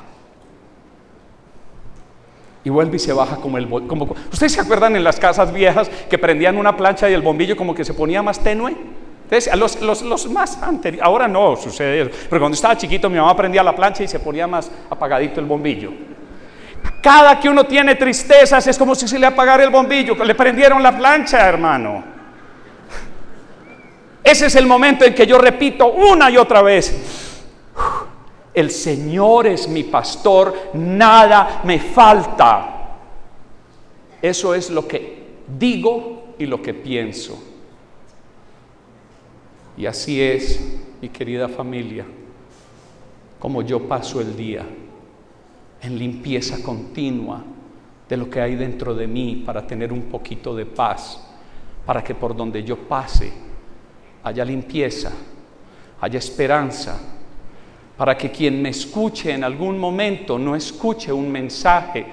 [2.69, 5.89] y vuelve y se baja como el como ¿Ustedes se acuerdan en las casas viejas
[6.09, 8.75] que prendían una plancha y el bombillo como que se ponía más tenue?
[9.23, 13.17] Entonces, los, los, los más anteriores, ahora no sucede eso, pero cuando estaba chiquito mi
[13.17, 15.91] mamá prendía la plancha y se ponía más apagadito el bombillo.
[17.01, 20.81] Cada que uno tiene tristezas es como si se le apagara el bombillo, le prendieron
[20.83, 22.03] la plancha, hermano.
[24.23, 27.43] Ese es el momento en que yo repito una y otra vez,
[28.53, 32.97] el Señor es mi pastor, nada me falta.
[34.21, 35.27] Eso es lo que
[35.57, 37.41] digo y lo que pienso.
[39.77, 42.05] Y así es, mi querida familia,
[43.39, 44.65] como yo paso el día
[45.81, 47.43] en limpieza continua
[48.09, 51.25] de lo que hay dentro de mí para tener un poquito de paz,
[51.85, 53.31] para que por donde yo pase
[54.23, 55.11] haya limpieza,
[56.01, 56.99] haya esperanza,
[57.99, 62.05] para que quien me escuche en algún momento no escuche un mensaje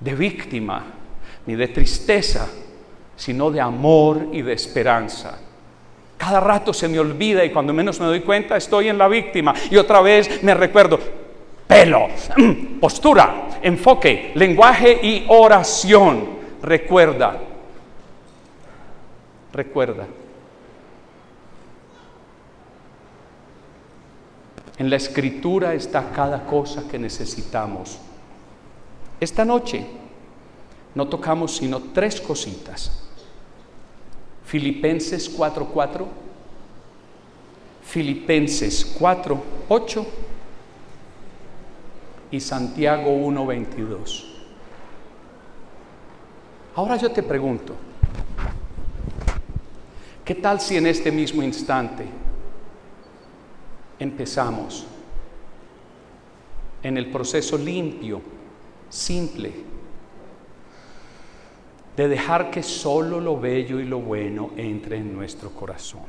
[0.00, 0.82] de víctima
[1.44, 2.48] ni de tristeza,
[3.14, 5.38] sino de amor y de esperanza.
[6.16, 9.52] Cada rato se me olvida y cuando menos me doy cuenta estoy en la víctima
[9.70, 10.98] y otra vez me recuerdo,
[11.66, 12.08] pelo,
[12.80, 16.30] postura, enfoque, lenguaje y oración.
[16.62, 17.42] Recuerda,
[19.52, 20.06] recuerda.
[24.76, 27.98] En la escritura está cada cosa que necesitamos.
[29.20, 29.86] Esta noche
[30.94, 33.02] no tocamos sino tres cositas.
[34.44, 36.06] Filipenses 4:4,
[37.84, 40.04] Filipenses 4:8
[42.32, 44.24] y Santiago 1:22.
[46.74, 47.74] Ahora yo te pregunto,
[50.24, 52.23] ¿qué tal si en este mismo instante
[54.04, 54.86] empezamos
[56.82, 58.20] en el proceso limpio,
[58.88, 59.52] simple,
[61.96, 66.02] de dejar que solo lo bello y lo bueno entre en nuestro corazón.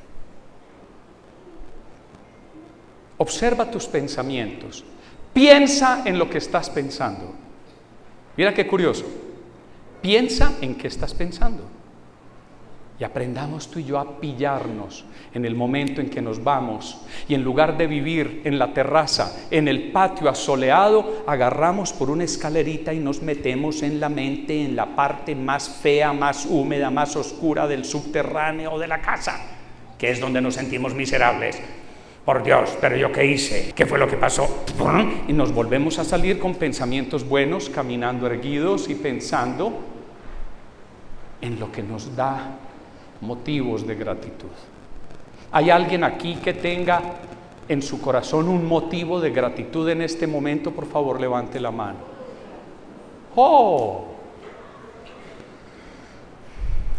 [3.17, 4.83] Observa tus pensamientos.
[5.33, 7.33] Piensa en lo que estás pensando.
[8.35, 9.05] Mira qué curioso.
[10.01, 11.63] Piensa en qué estás pensando.
[12.97, 17.01] Y aprendamos tú y yo a pillarnos en el momento en que nos vamos.
[17.27, 22.23] Y en lugar de vivir en la terraza, en el patio asoleado, agarramos por una
[22.23, 27.17] escalerita y nos metemos en la mente, en la parte más fea, más húmeda, más
[27.17, 29.41] oscura del subterráneo de la casa,
[29.97, 31.61] que es donde nos sentimos miserables.
[32.23, 34.65] Por Dios, pero yo qué hice, qué fue lo que pasó.
[35.27, 39.83] Y nos volvemos a salir con pensamientos buenos, caminando erguidos y pensando
[41.41, 42.61] en lo que nos da
[43.25, 44.49] motivos de gratitud.
[45.51, 47.01] ¿Hay alguien aquí que tenga
[47.67, 50.71] en su corazón un motivo de gratitud en este momento?
[50.71, 51.99] Por favor, levante la mano.
[53.35, 54.05] ¡Oh!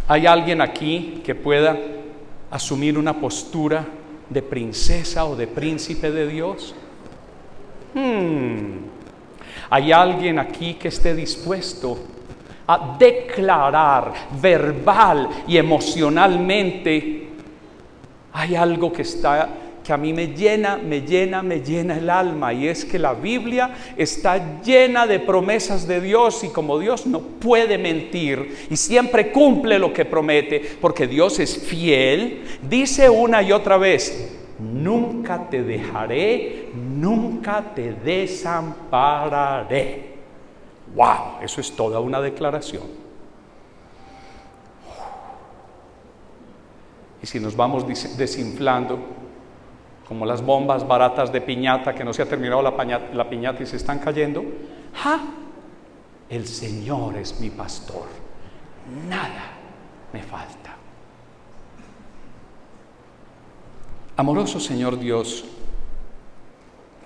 [0.08, 1.76] ¿Hay alguien aquí que pueda
[2.50, 3.84] asumir una postura
[4.30, 6.74] de princesa o de príncipe de Dios?
[7.94, 8.86] Hmm.
[9.68, 11.98] ¿Hay alguien aquí que esté dispuesto
[12.66, 17.28] a declarar verbal y emocionalmente,
[18.32, 19.48] hay algo que está
[19.86, 23.14] que a mí me llena, me llena, me llena el alma y es que la
[23.14, 29.30] Biblia está llena de promesas de Dios y como Dios no puede mentir y siempre
[29.30, 35.62] cumple lo que promete porque Dios es fiel, dice una y otra vez, nunca te
[35.62, 40.15] dejaré, nunca te desampararé.
[40.96, 41.42] ¡Wow!
[41.42, 42.84] Eso es toda una declaración.
[47.22, 47.86] Y si nos vamos
[48.16, 48.98] desinflando,
[50.08, 53.76] como las bombas baratas de piñata que no se ha terminado la, piñata y se
[53.76, 54.42] están cayendo,
[54.94, 55.20] ¡ja!
[56.30, 58.06] El Señor es mi pastor.
[59.06, 59.50] Nada
[60.14, 60.76] me falta.
[64.16, 65.44] Amoroso Señor Dios,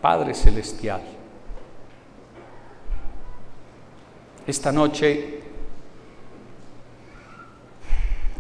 [0.01, 1.03] Padre Celestial,
[4.51, 5.39] Esta noche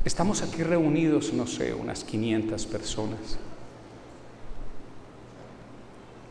[0.04, 3.38] estamos aquí reunidos, no sé, unas 500 personas.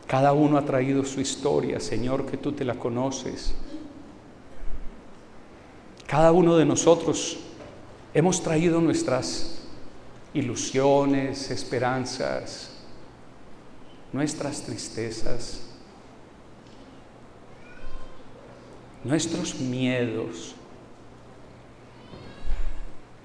[0.06, 3.54] Cada uno ha traído su historia, Señor, que tú te la conoces.
[6.06, 7.38] Cada uno de nosotros
[8.12, 9.62] hemos traído nuestras
[10.34, 12.82] ilusiones, esperanzas,
[14.12, 15.69] nuestras tristezas,
[19.04, 20.54] nuestros miedos.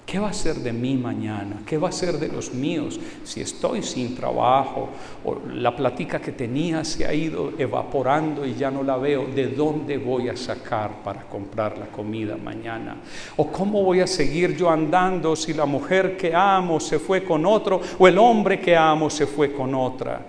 [0.06, 1.62] ¿Qué va a ser de mí mañana?
[1.66, 4.88] ¿Qué va a ser de los míos si estoy sin trabajo
[5.24, 9.26] o la platica que tenía se ha ido evaporando y ya no la veo?
[9.26, 12.98] ¿De dónde voy a sacar para comprar la comida mañana?
[13.36, 17.44] ¿O cómo voy a seguir yo andando si la mujer que amo se fue con
[17.44, 20.24] otro o el hombre que amo se fue con otra?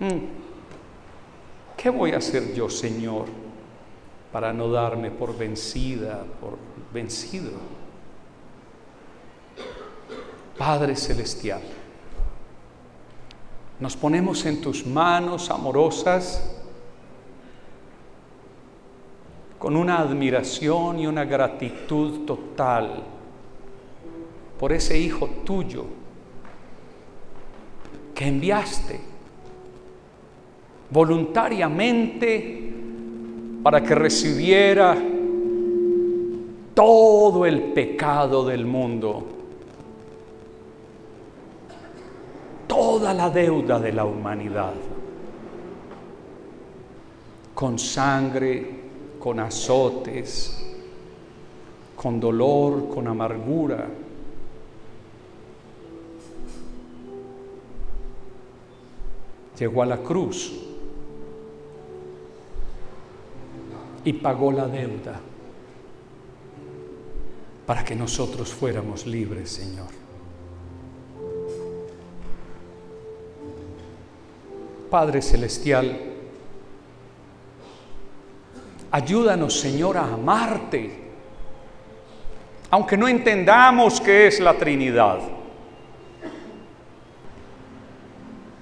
[0.00, 0.41] Mm.
[1.82, 3.26] ¿Qué voy a hacer yo, Señor,
[4.30, 6.56] para no darme por vencida, por
[6.94, 7.50] vencido?
[10.56, 11.60] Padre Celestial,
[13.80, 16.54] nos ponemos en tus manos amorosas
[19.58, 23.02] con una admiración y una gratitud total
[24.56, 25.86] por ese Hijo tuyo
[28.14, 29.11] que enviaste
[30.92, 32.72] voluntariamente
[33.62, 34.96] para que recibiera
[36.74, 39.24] todo el pecado del mundo,
[42.66, 44.74] toda la deuda de la humanidad,
[47.54, 48.82] con sangre,
[49.18, 50.74] con azotes,
[51.96, 53.88] con dolor, con amargura.
[59.58, 60.61] Llegó a la cruz
[64.04, 65.20] y pagó la deuda
[67.66, 69.88] para que nosotros fuéramos libres, Señor.
[74.90, 75.98] Padre Celestial,
[78.90, 80.90] ayúdanos, Señor, a amarte,
[82.70, 85.20] aunque no entendamos qué es la Trinidad.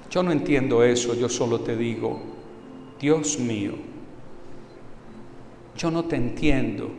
[0.08, 2.20] Yo no entiendo eso, yo solo te digo,
[3.00, 3.89] Dios mío,
[5.80, 6.90] yo no te entiendo,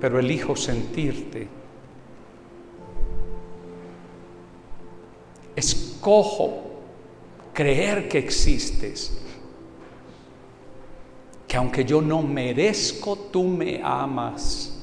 [0.00, 1.48] pero elijo sentirte.
[5.56, 6.62] Escojo
[7.52, 9.20] creer que existes,
[11.48, 14.80] que aunque yo no merezco, tú me amas.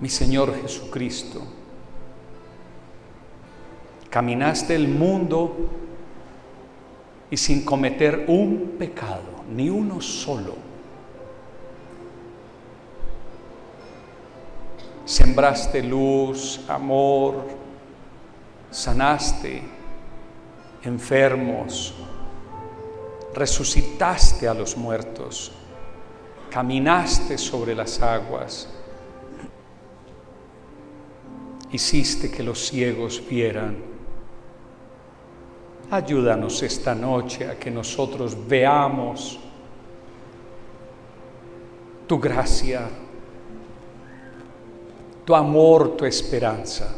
[0.00, 1.51] Mi Señor Jesucristo
[4.12, 5.56] caminaste el mundo
[7.30, 10.54] y sin cometer un pecado, ni uno solo.
[15.06, 17.36] Sembraste luz, amor,
[18.70, 19.62] sanaste
[20.82, 21.94] enfermos,
[23.34, 25.52] resucitaste a los muertos,
[26.50, 28.68] caminaste sobre las aguas,
[31.70, 33.91] hiciste que los ciegos vieran.
[35.92, 39.38] Ayúdanos esta noche a que nosotros veamos
[42.06, 42.88] tu gracia,
[45.22, 46.96] tu amor, tu esperanza.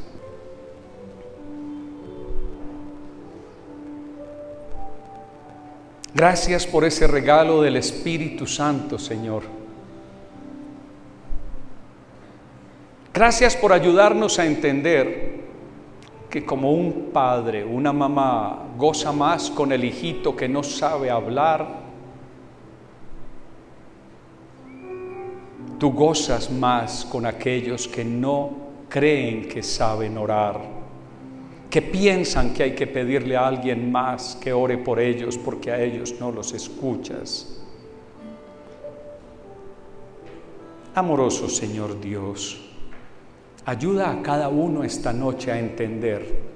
[6.14, 9.42] Gracias por ese regalo del Espíritu Santo, Señor.
[13.12, 15.43] Gracias por ayudarnos a entender
[16.34, 21.64] que como un padre, una mamá goza más con el hijito que no sabe hablar,
[25.78, 28.50] tú gozas más con aquellos que no
[28.88, 30.60] creen que saben orar
[31.70, 35.80] que piensan que hay que pedirle a alguien más que ore por ellos porque a
[35.80, 37.62] ellos no los escuchas.
[40.96, 42.63] Amoroso Señor Dios,
[43.66, 46.54] ayuda a cada uno esta noche a entender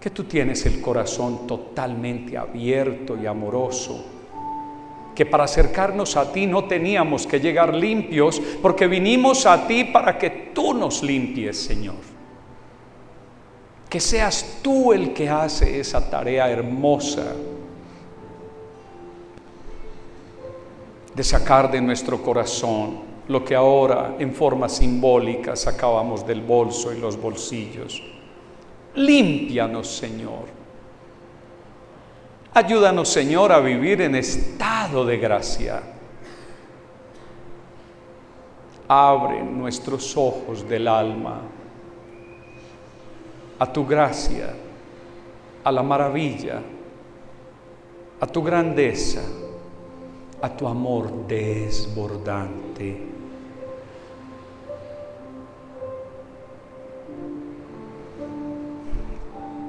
[0.00, 4.04] que tú tienes el corazón totalmente abierto y amoroso,
[5.14, 10.18] que para acercarnos a ti no teníamos que llegar limpios, porque vinimos a ti para
[10.18, 11.94] que tú nos limpies, Señor.
[13.88, 17.34] Que seas tú el que hace esa tarea hermosa
[21.14, 26.98] de sacar de nuestro corazón lo que ahora en forma simbólica sacábamos del bolso y
[26.98, 28.02] los bolsillos.
[28.94, 30.44] Límpianos, Señor.
[32.54, 35.82] Ayúdanos, Señor, a vivir en estado de gracia.
[38.88, 41.40] Abre nuestros ojos del alma
[43.62, 44.52] a tu gracia,
[45.62, 46.60] a la maravilla,
[48.20, 49.22] a tu grandeza,
[50.40, 53.11] a tu amor desbordante.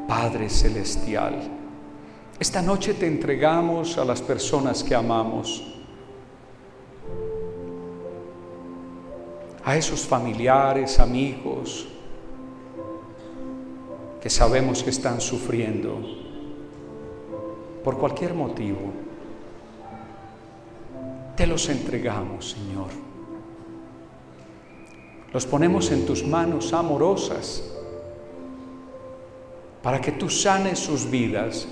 [0.07, 1.39] Padre Celestial,
[2.39, 5.63] esta noche te entregamos a las personas que amamos,
[9.63, 11.87] a esos familiares, amigos,
[14.21, 15.99] que sabemos que están sufriendo
[17.83, 18.91] por cualquier motivo.
[21.35, 22.89] Te los entregamos, Señor.
[25.31, 27.72] Los ponemos en tus manos amorosas
[29.83, 31.67] para que tú sanes sus vidas.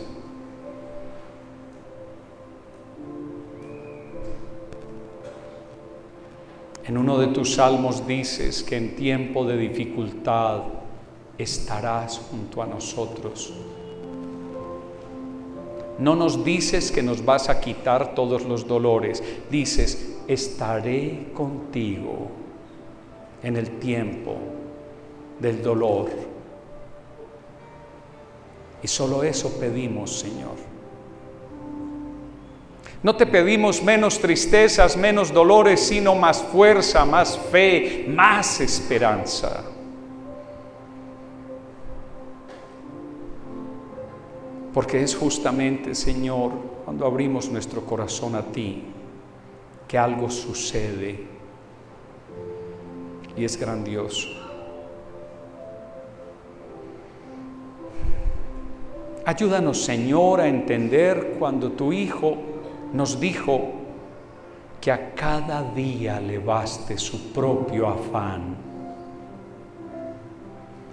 [6.85, 10.63] En uno de tus salmos dices que en tiempo de dificultad,
[11.37, 13.53] estarás junto a nosotros.
[15.97, 22.29] No nos dices que nos vas a quitar todos los dolores, dices, estaré contigo
[23.43, 24.35] en el tiempo
[25.39, 26.30] del dolor.
[28.83, 30.55] Y solo eso pedimos, Señor.
[33.03, 39.63] No te pedimos menos tristezas, menos dolores, sino más fuerza, más fe, más esperanza.
[44.73, 46.51] Porque es justamente, Señor,
[46.85, 48.83] cuando abrimos nuestro corazón a ti,
[49.87, 51.27] que algo sucede
[53.35, 54.40] y es grandioso.
[59.31, 62.35] Ayúdanos, Señor, a entender cuando tu Hijo
[62.91, 63.61] nos dijo
[64.81, 68.57] que a cada día le baste su propio afán.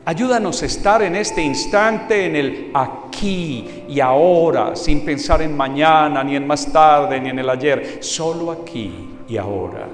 [0.04, 6.22] Ayúdanos a estar en este instante, en el aquí y ahora, sin pensar en mañana,
[6.22, 9.88] ni en más tarde, ni en el ayer, solo aquí y ahora,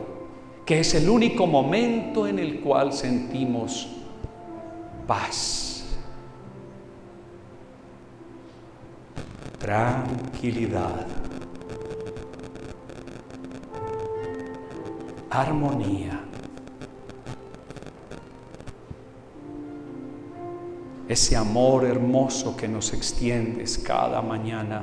[0.66, 3.88] que es el único momento en el cual sentimos
[5.06, 5.63] paz,
[9.64, 11.06] tranquilidad,
[15.30, 16.20] armonía.
[21.08, 24.82] ese amor hermoso que nos extiendes cada mañana,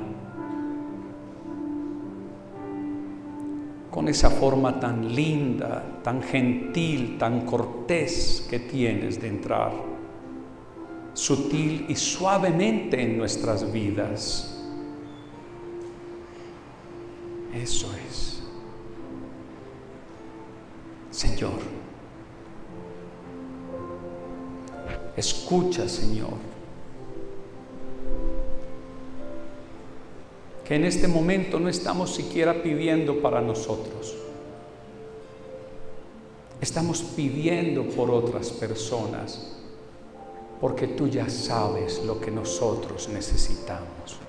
[3.88, 9.72] con esa forma tan linda, tan gentil, tan cortés que tienes de entrar
[11.14, 14.51] sutil y suavemente en nuestras vidas.
[17.52, 18.40] Eso es.
[21.10, 21.58] Señor,
[25.14, 26.30] escucha, Señor,
[30.64, 34.16] que en este momento no estamos siquiera pidiendo para nosotros.
[36.62, 39.52] Estamos pidiendo por otras personas,
[40.60, 44.22] porque tú ya sabes lo que nosotros necesitamos.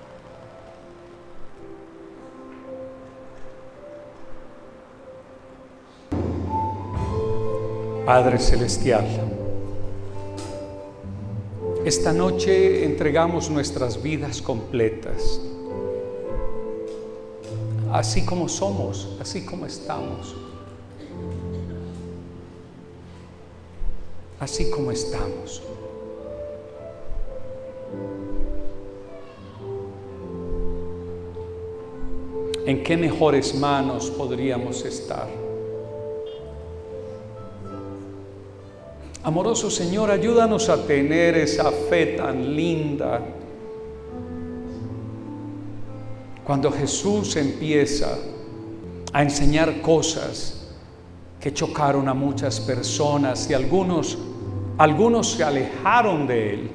[8.04, 9.06] Padre Celestial,
[11.86, 15.40] esta noche entregamos nuestras vidas completas,
[17.90, 20.36] así como somos, así como estamos,
[24.38, 25.62] así como estamos.
[32.66, 35.43] ¿En qué mejores manos podríamos estar?
[39.24, 43.20] Amoroso Señor, ayúdanos a tener esa fe tan linda.
[46.44, 48.18] Cuando Jesús empieza
[49.12, 50.68] a enseñar cosas
[51.40, 54.18] que chocaron a muchas personas y algunos
[54.76, 56.70] algunos se alejaron de él.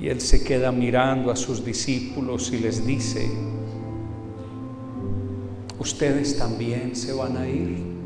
[0.00, 3.30] Y él se queda mirando a sus discípulos y les dice,
[5.78, 8.01] ustedes también se van a ir.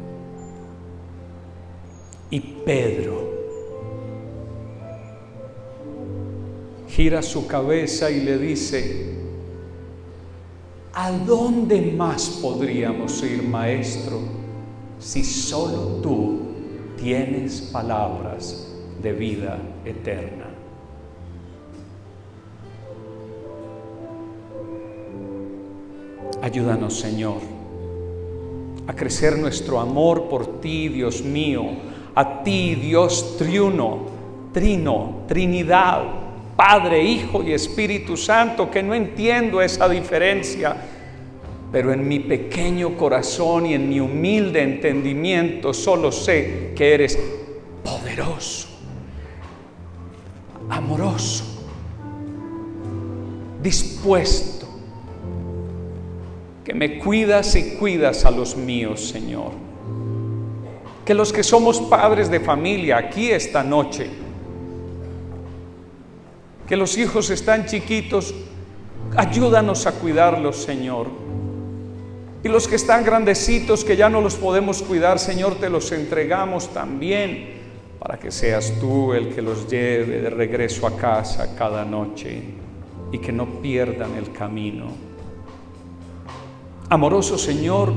[2.31, 3.27] Y Pedro
[6.89, 9.15] gira su cabeza y le dice,
[10.93, 14.19] ¿a dónde más podríamos ir, maestro,
[14.99, 16.39] si solo tú
[16.97, 20.47] tienes palabras de vida eterna?
[26.43, 27.41] Ayúdanos, Señor,
[28.87, 31.65] a crecer nuestro amor por ti, Dios mío,
[32.17, 34.07] a ti, Dios triuno,
[34.51, 36.03] trino, Trinidad,
[36.57, 40.75] Padre, Hijo y Espíritu Santo, que no entiendo esa diferencia,
[41.71, 47.19] pero en mi pequeño corazón y en mi humilde entendimiento solo sé que eres
[47.85, 48.69] poderoso,
[50.71, 51.45] amoroso,
[53.63, 54.67] dispuesto,
[56.65, 59.66] que me cuidas y cuidas a los míos, Señor
[61.07, 64.11] que los que somos padres de familia aquí esta noche,
[66.67, 68.35] que los hijos están chiquitos,
[69.17, 71.07] ayúdanos a cuidarlos, Señor.
[72.43, 76.75] Y los que están grandecitos, que ya no los podemos cuidar, Señor, te los entregamos
[76.75, 77.55] también
[78.01, 82.43] para que seas tú el que los lleve de regreso a casa cada noche
[83.13, 84.87] y que no pierdan el camino.
[86.89, 87.93] Amoroso Señor,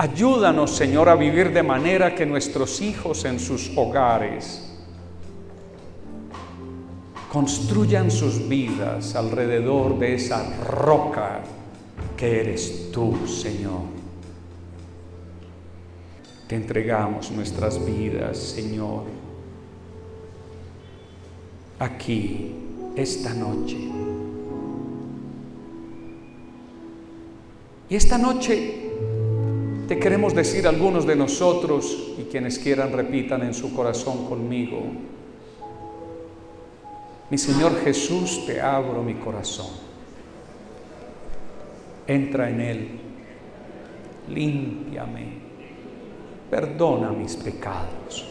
[0.00, 4.66] Ayúdanos, Señor, a vivir de manera que nuestros hijos en sus hogares
[7.30, 11.42] construyan sus vidas alrededor de esa roca
[12.16, 13.82] que eres tú, Señor.
[16.48, 19.02] Te entregamos nuestras vidas, Señor,
[21.78, 22.54] aquí,
[22.96, 23.76] esta noche.
[27.90, 28.89] Y esta noche
[29.90, 34.82] te queremos decir algunos de nosotros y quienes quieran repitan en su corazón conmigo.
[37.28, 39.66] Mi Señor Jesús, te abro mi corazón.
[42.06, 42.88] Entra en él,
[44.28, 45.26] límpiame,
[46.48, 48.28] perdona mis pecados.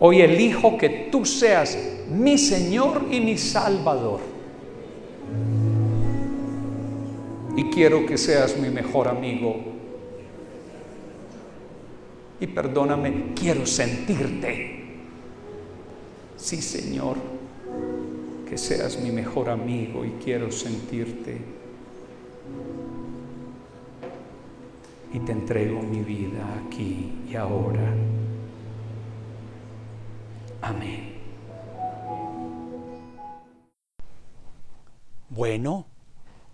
[0.00, 1.76] Hoy elijo que tú seas
[2.10, 4.37] mi Señor y mi Salvador
[7.58, 9.56] y quiero que seas mi mejor amigo.
[12.38, 14.84] Y perdóname, quiero sentirte.
[16.36, 17.16] Sí, Señor,
[18.48, 21.36] que seas mi mejor amigo y quiero sentirte.
[25.12, 27.92] Y te entrego mi vida aquí y ahora.
[30.62, 31.14] Amén.
[35.28, 35.97] Bueno.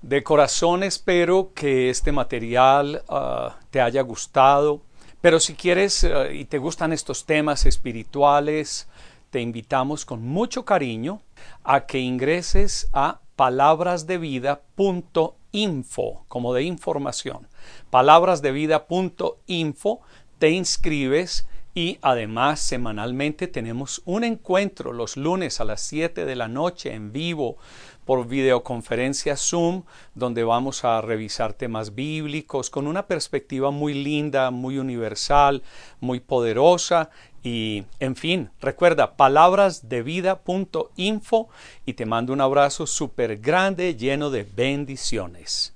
[0.04, 4.82] De corazón espero que este material ah, te haya gustado,
[5.22, 8.86] pero si quieres ah, y te gustan estos temas espirituales,
[9.30, 11.22] te invitamos con mucho cariño
[11.62, 17.48] a que ingreses a palabrasdevida.info, como de información.
[17.88, 20.00] Palabrasdevida.info,
[20.38, 26.46] te inscribes Y además semanalmente tenemos un encuentro los lunes a las 7 de la
[26.46, 27.56] noche en vivo
[28.04, 29.82] por videoconferencia Zoom,
[30.14, 35.62] donde vamos a revisar temas bíblicos con una perspectiva muy linda, muy universal,
[36.00, 37.10] muy poderosa.
[37.42, 41.48] Y, en fin, recuerda palabrasdevida.info
[41.84, 45.73] y te mando un abrazo súper grande lleno de bendiciones.